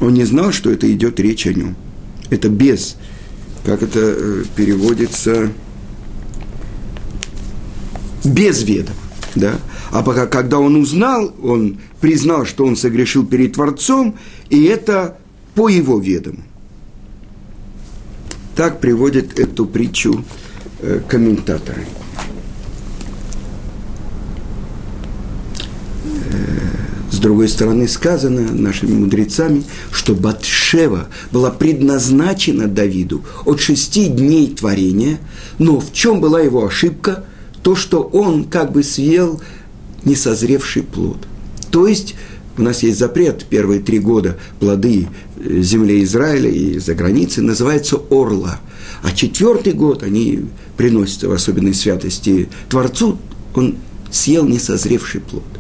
он 0.02 0.14
не 0.14 0.26
знал, 0.26 0.52
что 0.52 0.72
это 0.72 0.92
идет 0.92 1.20
речь 1.20 1.48
о 1.48 1.54
нем. 1.54 1.76
Это 2.30 2.50
без, 2.50 2.98
как 3.64 3.84
это 3.84 4.00
э, 4.00 4.44
переводится, 4.56 5.52
без 8.24 8.64
ведома. 8.64 8.98
Да? 9.36 9.60
А 9.92 10.02
пока, 10.02 10.26
когда 10.26 10.60
он 10.60 10.76
узнал, 10.76 11.34
он 11.44 11.78
признал, 12.02 12.46
что 12.46 12.66
он 12.66 12.76
согрешил 12.76 13.26
перед 13.26 13.54
Творцом, 13.54 14.18
и 14.50 14.64
это 14.64 15.18
по 15.54 15.70
его 15.70 16.00
ведому. 16.00 16.40
Так 18.56 18.80
приводит 18.80 19.40
эту 19.40 19.66
притчу 19.66 20.24
э, 20.82 21.02
комментаторы. 21.08 21.86
Другой 27.26 27.50
стороны, 27.50 27.88
сказано 27.88 28.54
нашими 28.54 28.94
мудрецами, 28.94 29.64
что 29.92 30.14
Батшева 30.14 31.08
была 31.32 31.50
предназначена 31.50 32.68
Давиду 32.68 33.24
от 33.46 33.60
шести 33.60 34.06
дней 34.06 34.54
творения, 34.54 35.18
но 35.58 35.80
в 35.80 35.92
чем 35.92 36.22
была 36.22 36.40
его 36.42 36.64
ошибка? 36.64 37.26
То, 37.64 37.76
что 37.76 38.02
он 38.02 38.44
как 38.44 38.72
бы 38.72 38.84
съел 38.84 39.42
несозревший 40.04 40.84
плод. 40.84 41.18
То 41.72 41.88
есть 41.88 42.14
у 42.60 42.62
нас 42.62 42.84
есть 42.84 43.00
запрет 43.00 43.46
первые 43.50 43.82
три 43.82 43.98
года 43.98 44.38
плоды 44.60 45.08
э, 45.38 45.62
земли 45.62 46.04
Израиля 46.04 46.52
и 46.52 46.78
за 46.78 46.94
границей, 46.94 47.44
называется 47.44 48.00
орла. 48.12 48.60
А 49.02 49.12
четвертый 49.12 49.74
год 49.74 50.04
они 50.04 50.46
приносятся 50.78 51.28
в 51.28 51.32
особенной 51.32 51.74
святости 51.74 52.50
Творцу, 52.70 53.18
он 53.56 53.78
съел 54.12 54.48
несозревший 54.48 55.22
плод. 55.22 55.55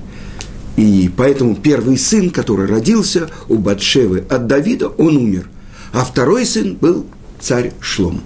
И 0.76 1.10
поэтому 1.16 1.56
первый 1.56 1.98
сын, 1.98 2.30
который 2.30 2.68
родился 2.68 3.30
у 3.48 3.56
Батшевы 3.56 4.26
от 4.30 4.48
Давида, 4.48 4.90
он 4.90 5.18
умер. 5.18 5.50
А 5.94 6.04
второй 6.04 6.46
сын 6.46 6.76
был 6.76 7.06
царь 7.40 7.72
Шлом. 7.80 8.22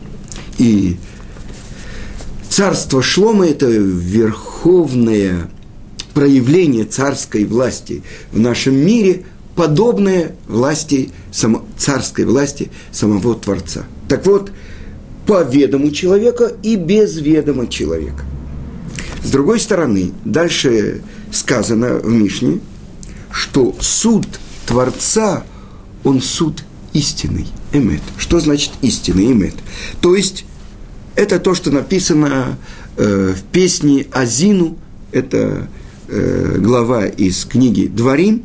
И 0.58 0.98
царство 2.50 3.04
Шлома– 3.04 3.48
это 3.48 3.68
верховное 3.68 5.50
проявление 6.14 6.86
царской 6.86 7.46
власти 7.46 8.02
в 8.32 8.40
нашем 8.40 8.76
мире, 8.76 9.26
подобное 9.56 10.36
власти, 10.48 11.12
само, 11.32 11.66
царской 11.78 12.26
власти 12.26 12.72
самого 12.92 13.36
Творца. 13.36 13.84
Так 14.08 14.26
вот, 14.26 14.52
по 15.28 15.44
ведому 15.44 15.92
человека 15.92 16.52
и 16.64 16.76
без 16.76 17.18
ведома 17.18 17.68
человека. 17.68 18.24
С 19.24 19.30
другой 19.30 19.60
стороны, 19.60 20.12
дальше 20.26 21.02
сказано 21.32 21.96
в 21.96 22.10
Мишне, 22.10 22.60
что 23.32 23.76
суд 23.80 24.28
Творца, 24.66 25.44
он 26.04 26.22
суд 26.22 26.64
истинный, 26.94 27.48
эмет. 27.72 28.02
Что 28.18 28.40
значит 28.40 28.72
истинный, 28.82 29.32
эмет? 29.32 29.56
То 30.02 30.16
есть, 30.16 30.46
это 31.16 31.40
то, 31.40 31.54
что 31.54 31.72
написано 31.72 32.58
э, 32.98 33.34
в 33.36 33.44
песне 33.52 34.08
Азину, 34.12 34.78
это 35.12 35.68
э, 36.08 36.58
глава 36.60 37.06
из 37.06 37.46
книги 37.46 37.88
Дворим, 37.88 38.44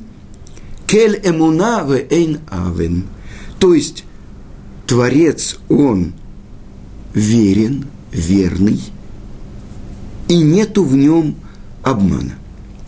Кель 0.87 1.21
эмуна 1.25 1.85
в 1.85 1.93
эйн 1.93 2.41
авен. 2.51 3.05
То 3.59 3.75
есть, 3.75 4.05
Творец, 4.87 5.59
он 5.69 6.13
верен, 7.15 7.87
верный, 8.13 8.81
и 10.29 10.39
нету 10.39 10.85
в 10.85 10.95
нем 10.95 11.37
обмана. 11.83 12.35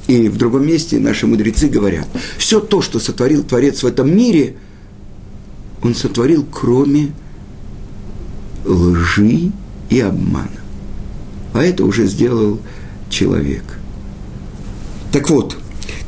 И 0.07 0.29
в 0.29 0.37
другом 0.37 0.67
месте 0.67 0.99
наши 0.99 1.27
мудрецы 1.27 1.69
говорят, 1.69 2.07
все 2.39 2.61
то, 2.61 2.81
что 2.81 3.01
сотворил 3.01 3.43
Творец 3.43 3.83
в 3.83 3.87
этом 3.87 4.15
мире, 4.15 4.57
он 5.83 5.95
сотворил 5.95 6.45
кроме 6.45 7.13
лжи 8.65 9.51
и 9.91 10.01
обмана. 10.01 10.61
А 11.55 11.63
это 11.63 11.85
уже 11.85 12.07
сделал 12.07 12.61
человек. 13.09 13.65
Так 15.13 15.29
вот, 15.31 15.57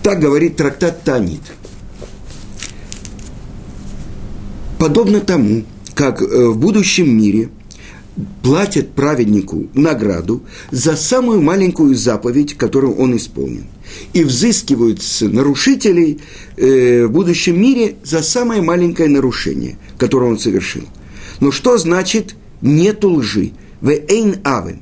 так 0.02 0.20
говорит 0.20 0.56
трактат 0.56 1.02
Танит. 1.02 1.42
Подобно 4.78 5.20
тому, 5.20 5.64
как 5.94 6.22
э, 6.22 6.48
в 6.48 6.58
будущем 6.58 7.16
мире– 7.16 7.48
платят 8.42 8.92
праведнику 8.92 9.68
награду 9.74 10.42
за 10.70 10.96
самую 10.96 11.40
маленькую 11.40 11.94
заповедь, 11.94 12.56
которую 12.56 12.96
он 12.96 13.16
исполнил. 13.16 13.64
И 14.12 14.24
взыскивают 14.24 15.02
с 15.02 15.22
нарушителей 15.22 16.20
э, 16.56 17.06
в 17.06 17.10
будущем 17.10 17.60
мире 17.60 17.96
за 18.04 18.22
самое 18.22 18.62
маленькое 18.62 19.08
нарушение, 19.08 19.78
которое 19.98 20.30
он 20.30 20.38
совершил. 20.38 20.84
Но 21.40 21.50
что 21.50 21.78
значит 21.78 22.34
«нету 22.60 23.10
лжи»? 23.10 23.52
В 23.80 23.90
эйн 23.90 24.36
авен. 24.42 24.80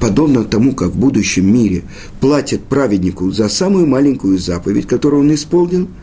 Подобно 0.00 0.44
тому, 0.44 0.72
как 0.74 0.92
в 0.92 0.98
будущем 0.98 1.52
мире 1.52 1.82
платят 2.20 2.64
праведнику 2.64 3.30
за 3.30 3.50
самую 3.50 3.86
маленькую 3.86 4.38
заповедь, 4.38 4.86
которую 4.86 5.22
он 5.22 5.34
исполнил– 5.34 5.88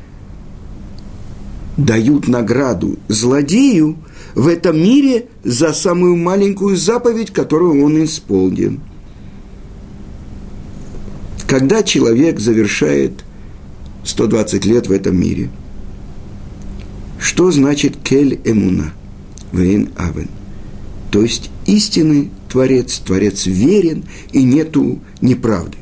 дают 1.78 2.28
награду 2.28 2.98
злодею 3.08 3.98
в 4.38 4.48
этом 4.48 4.80
мире 4.80 5.30
за 5.44 5.74
самую 5.74 6.16
маленькую 6.16 6.78
заповедь, 6.78 7.34
которую 7.34 7.84
он 7.84 8.04
исполнил. 8.04 8.80
Когда 11.48 11.82
человек 11.82 12.40
завершает 12.40 13.24
120 14.04 14.64
лет 14.66 14.86
в 14.86 14.92
этом 14.92 15.20
мире, 15.20 15.50
что 17.20 17.50
значит 17.50 17.98
кель 17.98 18.40
эмуна, 18.46 18.94
вейн 19.52 19.90
авен? 19.98 20.30
То 21.10 21.24
есть 21.24 21.50
истинный 21.66 22.30
Творец, 22.48 23.00
Творец 23.00 23.48
верен 23.48 24.04
и 24.34 24.44
нету 24.44 25.00
неправды. 25.20 25.80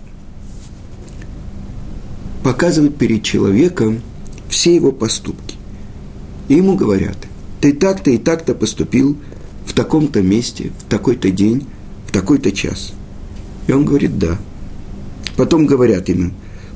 Показывает 2.41 2.95
перед 2.95 3.21
человеком 3.21 3.99
все 4.47 4.73
его 4.73 4.93
поступки. 4.93 5.57
И 6.47 6.53
ему 6.53 6.77
говорят, 6.77 7.17
ты 7.61 7.73
так-то 7.73 8.11
и 8.11 8.17
так-то 8.17 8.53
поступил 8.53 9.17
в 9.65 9.73
таком-то 9.73 10.21
месте, 10.21 10.71
в 10.79 10.89
такой-то 10.89 11.31
день, 11.31 11.65
в 12.07 12.11
такой-то 12.11 12.51
час. 12.51 12.93
И 13.67 13.71
он 13.71 13.85
говорит, 13.85 14.17
да. 14.17 14.37
Потом 15.35 15.65
говорят 15.65 16.07
ему, 16.09 16.31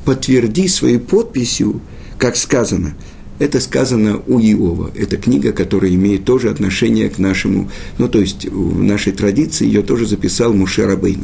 подтверди 0.05 0.67
своей 0.67 0.99
подписью, 0.99 1.81
как 2.17 2.35
сказано. 2.35 2.95
Это 3.37 3.61
сказано 3.61 4.21
у 4.27 4.39
Иова. 4.39 4.91
Это 4.95 5.15
книга, 5.15 5.53
которая 5.53 5.91
имеет 5.91 6.25
тоже 6.25 6.49
отношение 6.49 7.09
к 7.09 7.19
нашему, 7.19 7.69
ну, 7.97 8.09
то 8.09 8.19
есть 8.19 8.45
в 8.45 8.83
нашей 8.83 9.13
традиции 9.13 9.65
ее 9.65 9.81
тоже 9.81 10.05
записал 10.05 10.53
Муше 10.53 10.85
Рабейн. 10.85 11.23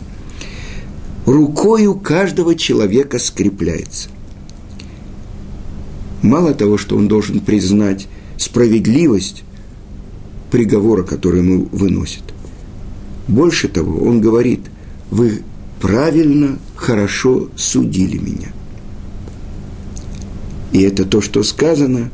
Рукою 1.26 1.96
каждого 1.96 2.56
человека 2.56 3.20
скрепляется. 3.20 4.10
Мало 6.22 6.54
того, 6.54 6.78
что 6.78 6.96
он 6.96 7.08
должен 7.08 7.40
признать 7.40 8.08
справедливость 8.38 9.44
приговора, 10.52 11.04
который 11.04 11.42
ему 11.42 11.68
выносит. 11.72 12.24
Больше 13.28 13.68
того, 13.68 14.04
он 14.06 14.22
говорит, 14.22 14.62
вы 15.12 15.42
правильно, 15.82 16.60
хорошо 16.76 17.50
судили 17.56 18.18
меня. 18.18 18.50
И 20.72 20.82
это 20.82 21.06
то, 21.06 21.22
что 21.22 21.44
сказано, 21.44 22.12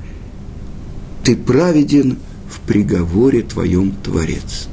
ты 1.24 1.36
праведен 1.36 2.18
в 2.50 2.60
приговоре 2.62 3.42
твоем 3.42 3.92
Творец. 3.92 4.68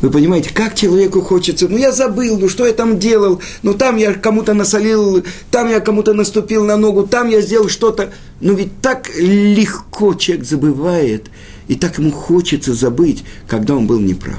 Вы 0.00 0.10
понимаете, 0.10 0.50
как 0.52 0.74
человеку 0.74 1.20
хочется, 1.20 1.68
ну 1.68 1.76
я 1.76 1.92
забыл, 1.92 2.38
ну 2.38 2.48
что 2.48 2.66
я 2.66 2.72
там 2.72 2.98
делал, 2.98 3.40
ну 3.62 3.74
там 3.74 3.96
я 3.96 4.14
кому-то 4.14 4.54
насолил, 4.54 5.22
там 5.50 5.68
я 5.68 5.80
кому-то 5.80 6.14
наступил 6.14 6.64
на 6.64 6.76
ногу, 6.76 7.06
там 7.06 7.28
я 7.28 7.42
сделал 7.42 7.68
что-то. 7.68 8.10
Ну 8.40 8.54
ведь 8.54 8.80
так 8.80 9.10
легко 9.18 10.14
человек 10.14 10.46
забывает, 10.46 11.30
и 11.68 11.74
так 11.74 11.98
ему 11.98 12.10
хочется 12.10 12.72
забыть, 12.72 13.24
когда 13.46 13.76
он 13.76 13.86
был 13.86 14.00
неправ. 14.00 14.38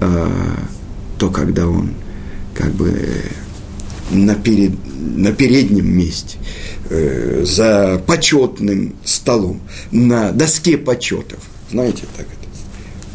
А, 0.00 0.30
то, 1.18 1.30
когда 1.30 1.66
он 1.66 1.90
как 2.54 2.70
бы 2.72 2.94
на, 4.10 4.36
перед, 4.36 4.72
на 4.96 5.32
переднем 5.32 5.88
месте, 5.88 6.38
э, 6.88 7.42
за 7.44 8.00
почетным 8.06 8.94
столом, 9.04 9.60
на 9.90 10.30
доске 10.30 10.78
почетов. 10.78 11.40
Знаете, 11.72 12.04
так 12.16 12.26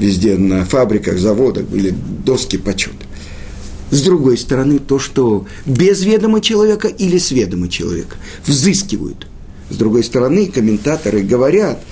везде 0.02 0.38
на 0.38 0.66
фабриках, 0.66 1.20
заводах 1.20 1.66
были 1.66 1.94
доски 2.26 2.58
почета. 2.58 3.06
С 3.92 4.02
другой 4.02 4.38
стороны, 4.38 4.80
то, 4.80 5.00
что 5.00 5.46
без 5.66 6.04
ведома 6.04 6.42
человека 6.42 6.88
или 6.88 7.18
с 7.18 7.32
ведома 7.32 7.68
человека 7.68 8.16
взыскивают. 8.46 9.28
С 9.70 9.76
другой 9.76 10.04
стороны, 10.04 10.48
комментаторы 10.48 11.22
говорят, 11.22 11.84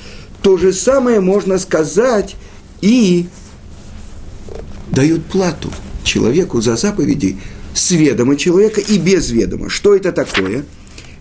то 0.42 0.58
же 0.58 0.74
самое 0.74 1.20
можно 1.20 1.60
сказать 1.60 2.36
и 2.82 3.28
дают 4.92 5.26
плату 5.26 5.72
человеку 6.04 6.62
за 6.62 6.78
заповеди 6.78 7.38
с 7.74 7.92
ведома 7.92 8.38
человека 8.38 8.82
и 8.82 8.98
без 8.98 9.30
ведома. 9.30 9.70
Что 9.70 9.96
это 9.96 10.12
такое? 10.12 10.66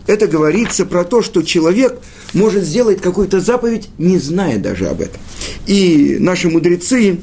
Это 0.07 0.27
говорится 0.27 0.87
про 0.87 1.05
то, 1.05 1.23
что 1.23 1.43
человек– 1.43 1.99
может 2.35 2.65
сделать 2.65 3.01
какую-то 3.01 3.41
заповедь, 3.41 3.89
не 3.99 4.19
зная 4.19 4.59
даже 4.59 4.89
об 4.89 5.01
этом. 5.01 5.21
И 5.67 6.17
наши 6.21 6.49
мудрецы 6.49 7.19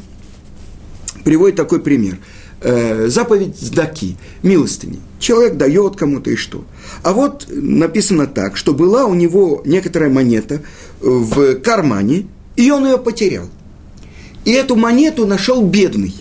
приводят 1.24 1.56
такой 1.56 1.80
пример. 1.80 2.18
Э, 2.62 3.08
заповедь 3.10 3.60
сдаки, 3.60 4.18
милостыни. 4.42 5.00
Человек 5.20 5.58
дает 5.58 5.96
кому-то 5.96 6.32
и 6.32 6.36
что. 6.36 6.66
А 7.04 7.14
вот 7.14 7.48
написано 7.50 8.28
так, 8.28 8.58
что 8.58 8.74
была 8.74 9.06
у 9.06 9.14
него 9.14 9.62
некоторая 9.66 10.10
монета 10.10 10.62
в 11.00 11.56
кармане, 11.56 12.28
и 12.56 12.72
он 12.72 12.86
ее 12.86 12.98
потерял. 12.98 13.50
И 14.46 14.52
эту 14.52 14.76
монету 14.76 15.28
нашел 15.28 15.64
бедный. 15.64 16.16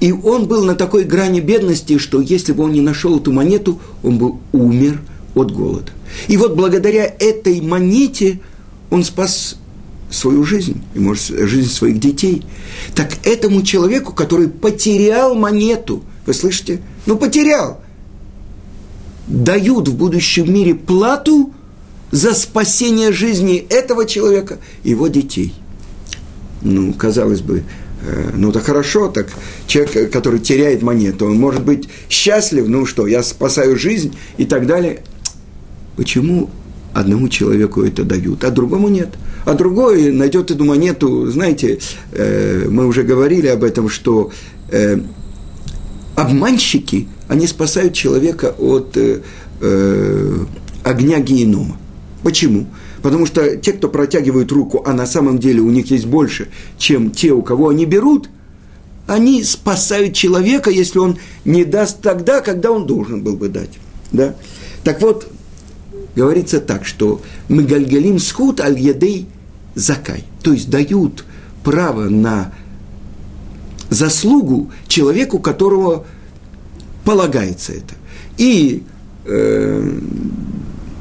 И 0.00 0.12
он 0.12 0.46
был 0.46 0.64
на 0.64 0.74
такой 0.74 1.04
грани 1.04 1.40
бедности, 1.40 1.98
что 1.98 2.20
если 2.20 2.52
бы 2.52 2.64
он 2.64 2.72
не 2.72 2.80
нашел 2.80 3.18
эту 3.18 3.32
монету, 3.32 3.80
он 4.02 4.18
бы 4.18 4.32
умер 4.52 5.00
от 5.36 5.52
голода. 5.52 5.92
И 6.26 6.36
вот 6.36 6.56
благодаря 6.56 7.04
этой 7.04 7.60
монете 7.60 8.40
он 8.90 9.04
спас 9.04 9.56
свою 10.10 10.44
жизнь, 10.44 10.82
и, 10.94 10.98
может, 10.98 11.26
жизнь 11.26 11.70
своих 11.70 12.00
детей. 12.00 12.42
Так 12.94 13.18
этому 13.24 13.62
человеку, 13.62 14.12
который 14.12 14.48
потерял 14.48 15.34
монету, 15.34 16.02
Вы 16.24 16.34
слышите? 16.34 16.80
Ну, 17.04 17.16
потерял. 17.16 17.80
Дают 19.28 19.88
в 19.88 19.96
будущем 19.96 20.52
мире 20.52 20.74
плату 20.74 21.52
за 22.10 22.34
спасение 22.34 23.12
жизни 23.12 23.56
этого 23.68 24.06
человека 24.06 24.58
и 24.84 24.90
его 24.90 25.08
детей. 25.08 25.52
Ну, 26.62 26.92
казалось 26.94 27.42
бы, 27.42 27.62
э, 28.02 28.30
ну, 28.34 28.52
так 28.52 28.64
хорошо, 28.64 29.08
так 29.08 29.28
человек, 29.66 30.10
который 30.10 30.40
теряет 30.40 30.82
монету, 30.82 31.26
он 31.26 31.38
может 31.38 31.62
быть 31.62 31.88
счастлив, 32.08 32.66
ну 32.68 32.86
что, 32.86 33.06
я 33.06 33.22
спасаю 33.22 33.76
жизнь 33.78 34.16
и 34.38 34.46
так 34.46 34.66
далее. 34.66 35.02
Почему 35.96 36.50
одному 36.92 37.28
человеку 37.28 37.82
это 37.82 38.04
дают, 38.04 38.44
а 38.44 38.50
другому 38.50 38.88
нет? 38.88 39.10
А 39.44 39.54
другой 39.54 40.10
найдет 40.12 40.50
эту 40.50 40.64
монету, 40.64 41.30
знаете, 41.30 41.78
э, 42.12 42.66
мы 42.68 42.86
уже 42.86 43.02
говорили 43.02 43.46
об 43.46 43.64
этом, 43.64 43.88
что 43.88 44.30
э, 44.70 44.98
обманщики, 46.16 47.06
они 47.28 47.46
спасают 47.46 47.94
человека 47.94 48.54
от 48.58 48.96
э, 48.96 49.20
огня 50.82 51.20
генома. 51.20 51.78
Почему? 52.22 52.66
Потому 53.02 53.26
что 53.26 53.56
те, 53.56 53.72
кто 53.72 53.88
протягивают 53.88 54.50
руку, 54.50 54.82
а 54.84 54.92
на 54.92 55.06
самом 55.06 55.38
деле 55.38 55.60
у 55.60 55.70
них 55.70 55.90
есть 55.90 56.06
больше, 56.06 56.48
чем 56.76 57.10
те, 57.10 57.30
у 57.32 57.42
кого 57.42 57.68
они 57.68 57.84
берут, 57.84 58.28
они 59.06 59.44
спасают 59.44 60.14
человека, 60.14 60.70
если 60.70 60.98
он 60.98 61.18
не 61.44 61.64
даст 61.64 62.00
тогда, 62.02 62.40
когда 62.40 62.72
он 62.72 62.86
должен 62.86 63.22
был 63.22 63.36
бы 63.36 63.48
дать. 63.48 63.78
Да? 64.10 64.34
Так 64.82 65.00
вот, 65.02 65.28
говорится 66.16 66.60
так, 66.60 66.84
что 66.84 67.20
мы 67.48 67.62
гальгалим 67.62 68.18
схуд 68.18 68.60
аль 68.60 68.78
едей 68.78 69.28
закай, 69.74 70.24
то 70.42 70.52
есть 70.52 70.70
дают 70.70 71.24
право 71.62 72.08
на 72.08 72.52
заслугу 73.90 74.70
человеку, 74.88 75.38
которого 75.38 76.06
полагается 77.04 77.72
это. 77.72 77.94
И 78.38 78.82
э, 79.26 79.98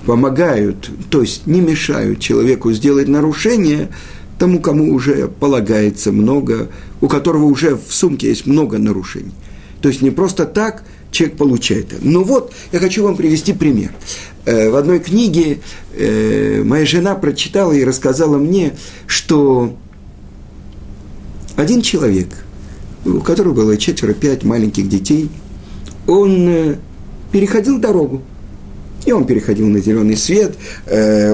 помогают, 0.06 0.90
то 1.10 1.22
есть 1.22 1.48
не 1.48 1.62
мешают 1.62 2.20
человеку 2.20 2.72
сделать 2.74 3.08
нарушение 3.08 3.90
тому, 4.38 4.60
кому 4.60 4.94
уже 4.94 5.28
полагается 5.28 6.12
много, 6.12 6.70
у 7.02 7.08
которого 7.08 7.46
уже 7.46 7.76
в 7.76 7.94
сумке 7.94 8.28
есть 8.28 8.46
много 8.46 8.78
нарушений. 8.78 9.32
То 9.82 9.90
есть 9.90 10.02
не 10.02 10.12
просто 10.12 10.46
так 10.46 10.84
человек 11.12 11.38
получает 11.38 11.94
это. 11.94 12.02
Ну 12.02 12.24
вот, 12.24 12.54
я 12.72 12.80
хочу 12.80 13.04
вам 13.04 13.16
привести 13.16 13.54
пример. 13.54 13.92
Э, 14.46 14.70
в 14.70 14.76
одной 14.76 15.00
книге 15.00 15.60
э, 15.94 16.62
моя 16.64 16.86
жена 16.86 17.16
прочитала 17.16 17.72
и 17.72 17.84
рассказала 17.84 18.38
мне, 18.38 18.74
что 19.08 19.76
один 21.56 21.82
человек, 21.82 22.28
у 23.06 23.22
которого 23.22 23.54
было 23.54 23.78
четверо-пять 23.78 24.44
маленьких 24.44 24.88
детей, 24.88 25.30
он 26.06 26.48
э, 26.48 26.76
переходил 27.32 27.80
дорогу. 27.80 28.22
И 29.06 29.12
он 29.12 29.26
переходил 29.26 29.68
на 29.68 29.80
зеленый 29.80 30.18
свет, 30.18 30.56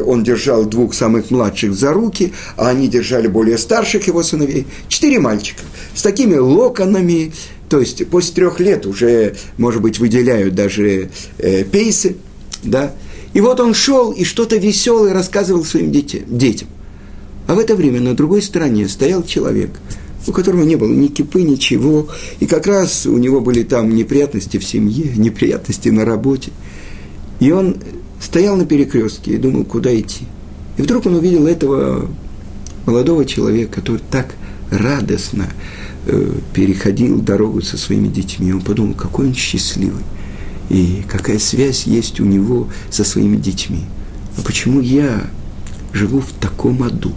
он 0.06 0.26
держал 0.26 0.66
двух 0.66 0.94
самых 0.94 1.32
младших 1.32 1.74
за 1.74 1.94
руки, 1.94 2.34
а 2.58 2.68
они 2.68 2.90
держали 2.90 3.30
более 3.30 3.58
старших 3.58 4.08
его 4.08 4.24
сыновей. 4.24 4.68
Четыре 4.90 5.20
мальчика 5.20 5.62
с 5.96 6.02
такими 6.02 6.36
локонами, 6.36 7.32
то 7.70 7.80
есть 7.80 8.06
после 8.10 8.34
трех 8.34 8.60
лет 8.60 8.86
уже, 8.86 9.38
может 9.58 9.82
быть, 9.82 10.00
выделяют 10.00 10.54
даже 10.54 11.12
пейсы– 11.72 12.18
да, 12.64 12.94
и 13.34 13.42
вот 13.42 13.60
он 13.60 13.74
шел 13.74 14.12
и 14.12 14.24
что-то 14.24 14.58
веселое 14.58 15.14
рассказывал 15.14 15.64
своим 15.64 15.92
детям. 15.92 16.68
А 17.48 17.56
в 17.56 17.60
это 17.60 17.76
время 17.76 18.02
на 18.02 18.14
другой 18.14 18.42
стороне 18.42 18.88
стоял 18.88 19.24
человек, 19.24 19.72
у 20.28 20.32
которого 20.32 20.64
не 20.64 20.76
было 20.76 20.92
ни 20.92 21.08
кипы, 21.08 21.42
ничего, 21.42 22.08
и 22.40 22.46
как 22.46 22.68
раз 22.68 23.06
у 23.06 23.18
него 23.18 23.42
были 23.42 23.64
там 23.64 23.96
неприятности 23.96 24.58
в 24.58 24.64
семье, 24.64 25.12
неприятности 25.16 25.90
на 25.90 26.06
работе. 26.06 26.52
И 27.40 27.52
он 27.52 27.78
стоял 28.20 28.56
на 28.56 28.66
перекрестке 28.66 29.32
и 29.32 29.38
думал, 29.38 29.66
куда 29.66 29.98
идти. 29.98 30.26
И 30.78 30.82
вдруг 30.82 31.06
он 31.08 31.16
увидел 31.16 31.48
этого 31.48 32.10
молодого 32.86 33.26
человека, 33.26 33.82
который 33.82 34.02
так 34.12 34.36
радостно 34.70 35.48
э, 36.06 36.32
переходил 36.54 37.20
дорогу 37.20 37.62
со 37.62 37.78
своими 37.78 38.08
детьми. 38.08 38.54
Он 38.54 38.62
подумал, 38.62 38.94
какой 38.94 39.28
он 39.28 39.34
счастливый 39.34 40.04
и 40.72 41.04
какая 41.06 41.38
связь 41.38 41.84
есть 41.84 42.22
у 42.22 42.26
него 42.26 42.70
со 42.90 43.04
своими 43.04 43.36
детьми. 43.36 43.82
А 44.38 44.42
почему 44.42 44.80
я 44.80 45.24
живу 45.92 46.22
в 46.22 46.32
таком 46.40 46.84
аду? 46.84 47.12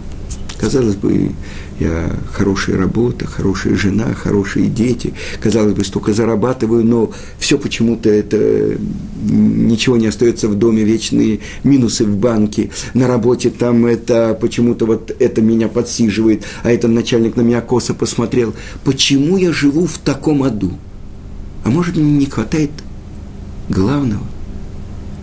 Казалось 0.59 0.95
бы, 0.95 1.31
я 1.79 2.11
хорошая 2.33 2.77
работа, 2.77 3.27
хорошая 3.27 3.75
жена, 3.75 4.13
хорошие 4.13 4.67
дети. 4.67 5.13
Казалось 5.39 5.73
бы, 5.73 5.85
столько 5.85 6.13
зарабатываю, 6.13 6.83
но 6.85 7.11
все 7.39 7.57
почему-то 7.57 8.09
это 8.09 8.77
ничего 9.23 9.95
не 9.95 10.07
остается 10.07 10.49
в 10.49 10.55
доме, 10.55 10.83
вечные 10.83 11.39
минусы 11.63 12.03
в 12.03 12.17
банке. 12.17 12.71
На 12.93 13.07
работе 13.07 13.51
там 13.51 13.85
это 13.85 14.37
почему-то 14.39 14.85
вот 14.85 15.15
это 15.17 15.41
меня 15.41 15.69
подсиживает, 15.69 16.43
а 16.63 16.71
этот 16.71 16.91
начальник 16.91 17.37
на 17.37 17.41
меня 17.41 17.61
косо 17.61 17.93
посмотрел. 17.93 18.53
Почему 18.83 19.37
я 19.37 19.53
живу 19.53 19.87
в 19.87 19.97
таком 19.97 20.43
аду? 20.43 20.73
А 21.63 21.69
может, 21.69 21.95
мне 21.95 22.11
не 22.11 22.25
хватает 22.25 22.71
главного. 23.69 24.23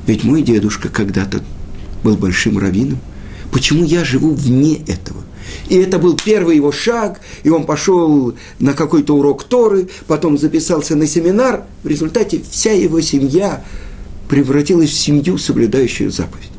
Ведь 0.06 0.24
мой 0.24 0.42
дедушка 0.42 0.88
когда-то 0.88 1.42
был 2.02 2.16
большим 2.16 2.58
раввином. 2.58 2.98
Почему 3.52 3.84
я 3.84 4.04
живу 4.04 4.34
вне 4.34 4.76
этого? 4.86 5.22
И 5.68 5.76
это 5.76 5.98
был 5.98 6.16
первый 6.16 6.56
его 6.56 6.72
шаг, 6.72 7.20
и 7.42 7.50
он 7.50 7.64
пошел 7.64 8.34
на 8.58 8.72
какой-то 8.72 9.16
урок 9.16 9.44
Торы, 9.44 9.88
потом 10.06 10.38
записался 10.38 10.96
на 10.96 11.06
семинар. 11.06 11.64
В 11.82 11.88
результате 11.88 12.40
вся 12.50 12.72
его 12.72 13.00
семья 13.00 13.62
превратилась 14.28 14.90
в 14.90 14.98
семью, 14.98 15.38
соблюдающую 15.38 16.10
заповедь. 16.10 16.50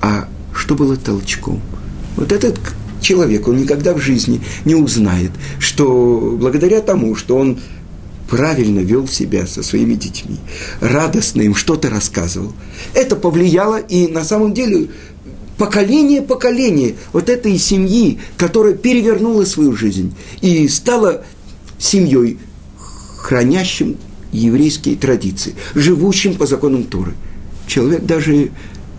А 0.00 0.28
что 0.52 0.74
было 0.74 0.96
толчком? 0.96 1.60
Вот 2.16 2.32
этот 2.32 2.58
человек, 3.00 3.46
он 3.46 3.58
никогда 3.58 3.94
в 3.94 4.00
жизни 4.00 4.40
не 4.64 4.74
узнает, 4.74 5.30
что 5.58 6.36
благодаря 6.38 6.80
тому, 6.80 7.14
что 7.14 7.36
он 7.36 7.58
правильно 8.28 8.80
вел 8.80 9.08
себя 9.08 9.46
со 9.46 9.62
своими 9.62 9.94
детьми, 9.94 10.36
радостно 10.80 11.40
им 11.42 11.54
что-то 11.54 11.90
рассказывал. 11.90 12.52
Это 12.94 13.16
повлияло 13.16 13.78
и 13.78 14.06
на 14.06 14.22
самом 14.22 14.52
деле 14.52 14.88
поколение 15.56 16.22
поколение 16.22 16.94
вот 17.12 17.28
этой 17.28 17.58
семьи, 17.58 18.20
которая 18.36 18.74
перевернула 18.74 19.44
свою 19.44 19.74
жизнь 19.74 20.14
и 20.40 20.68
стала 20.68 21.24
семьей, 21.78 22.38
хранящим 23.18 23.96
еврейские 24.30 24.96
традиции, 24.96 25.54
живущим 25.74 26.34
по 26.34 26.46
законам 26.46 26.84
Торы. 26.84 27.14
Человек 27.66 28.04
даже 28.04 28.50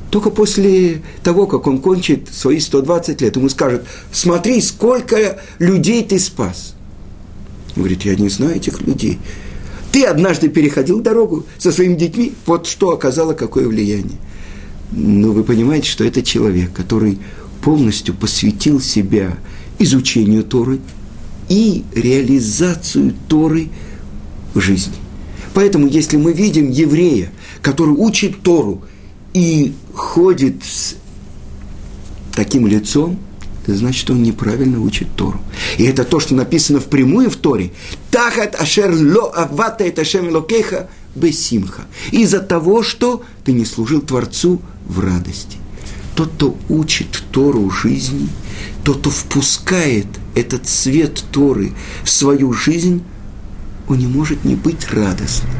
только 0.10 0.32
после 0.32 1.04
того, 1.24 1.46
как 1.46 1.68
он 1.68 1.80
кончит 1.80 2.30
свои 2.32 2.60
120 2.60 3.22
лет, 3.22 3.36
ему 3.36 3.48
скажет, 3.48 3.86
смотри, 4.12 4.60
сколько 4.60 5.40
людей 5.60 6.04
ты 6.04 6.18
спас– 6.18 6.74
говорит, 7.80 8.04
я 8.04 8.16
не 8.16 8.30
знаю 8.30 8.56
этих 8.56 8.82
людей. 8.82 9.20
Ты 9.92 10.06
однажды 10.06 10.50
переходил 10.50 11.02
дорогу 11.02 11.46
со 11.58 11.72
своими 11.72 11.96
детьми, 11.96 12.34
вот 12.46 12.68
что 12.68 12.92
оказало 12.92 13.34
какое 13.34 13.68
влияние. 13.68 14.18
Но 14.92 15.32
вы 15.32 15.44
понимаете, 15.44 15.90
что 15.90 16.04
это 16.04 16.22
человек, 16.22 16.74
который 16.74 17.20
полностью 17.62 18.14
посвятил 18.14 18.80
себя 18.80 19.38
изучению 19.80 20.44
Торы 20.44 20.80
и 21.48 21.84
реализацию 21.94 23.14
Торы 23.28 23.70
в 24.54 24.62
жизни. 24.62 24.96
Поэтому, 25.54 25.88
если 25.88 26.18
мы 26.18 26.34
видим 26.34 26.70
еврея, 26.70 27.32
который 27.62 27.94
учит 27.94 28.42
Тору 28.42 28.84
и 29.34 29.74
ходит 29.94 30.64
с 30.64 30.96
таким 32.34 32.68
лицом, 32.68 33.20
это 33.62 33.76
значит, 33.76 34.10
он 34.10 34.24
неправильно 34.24 34.80
учит 34.80 35.08
Тору. 35.16 35.40
И 35.78 35.84
это 35.84 36.04
то, 36.04 36.20
что 36.20 36.36
написано 36.36 36.80
впрямую 36.80 37.30
в 37.30 37.36
Торе. 37.36 37.72
Тахат 38.12 38.56
ашер 38.60 38.92
ло 38.92 39.30
авата 39.30 39.84
это 39.84 40.06
шем 40.06 40.30
локеха 40.30 40.90
бесимха. 41.16 41.84
Из-за 42.12 42.40
того, 42.40 42.84
что 42.84 43.24
ты 43.44 43.52
не 43.52 43.66
служил 43.66 44.02
Творцу 44.02 44.62
в 44.86 45.00
радости. 45.00 45.58
Тот, 46.16 46.32
кто 46.34 46.58
учит 46.70 47.24
Тору 47.32 47.70
жизни, 47.70 48.28
тот, 48.84 49.00
кто 49.00 49.10
впускает 49.10 50.08
этот 50.36 50.68
свет 50.68 51.24
Торы 51.32 51.72
в 52.04 52.10
свою 52.10 52.54
жизнь, 52.54 53.04
он 53.88 53.98
не 53.98 54.08
может 54.08 54.46
не 54.46 54.56
быть 54.56 54.92
радостным. 54.92 55.52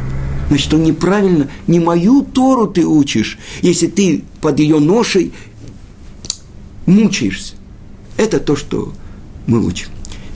Значит, 0.50 0.74
он 0.74 0.84
неправильно, 0.84 1.50
не 1.68 1.80
мою 1.80 2.24
Тору 2.24 2.68
ты 2.68 2.86
учишь, 2.86 3.38
если 3.62 3.88
ты 3.88 4.24
под 4.42 4.60
ее 4.60 4.80
ношей 4.80 5.32
мучаешься. 6.86 7.59
Это 8.20 8.42
то, 8.42 8.58
что 8.58 8.92
мы 9.48 9.66
учим. 9.66 9.88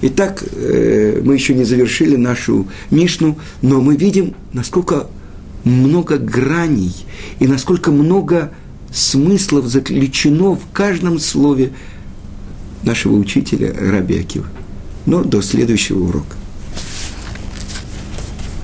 Итак, 0.02 0.42
э, 0.54 1.22
мы 1.22 1.34
еще 1.34 1.54
не 1.54 1.66
завершили 1.66 2.16
нашу 2.16 2.66
Мишну, 2.92 3.38
но 3.62 3.82
мы 3.82 3.98
видим, 3.98 4.36
насколько 4.54 5.08
много 5.66 6.18
граней 6.18 6.96
и 7.40 7.46
насколько 7.46 7.92
много 7.92 8.54
смыслов 8.90 9.66
заключено 9.66 10.56
в 10.56 10.62
каждом 10.72 11.20
слове 11.20 11.74
нашего 12.84 13.18
учителя 13.18 13.76
Раби 13.78 14.18
Акива. 14.18 14.48
Но 15.06 15.22
до 15.22 15.42
следующего 15.42 16.06
урока. 16.06 16.38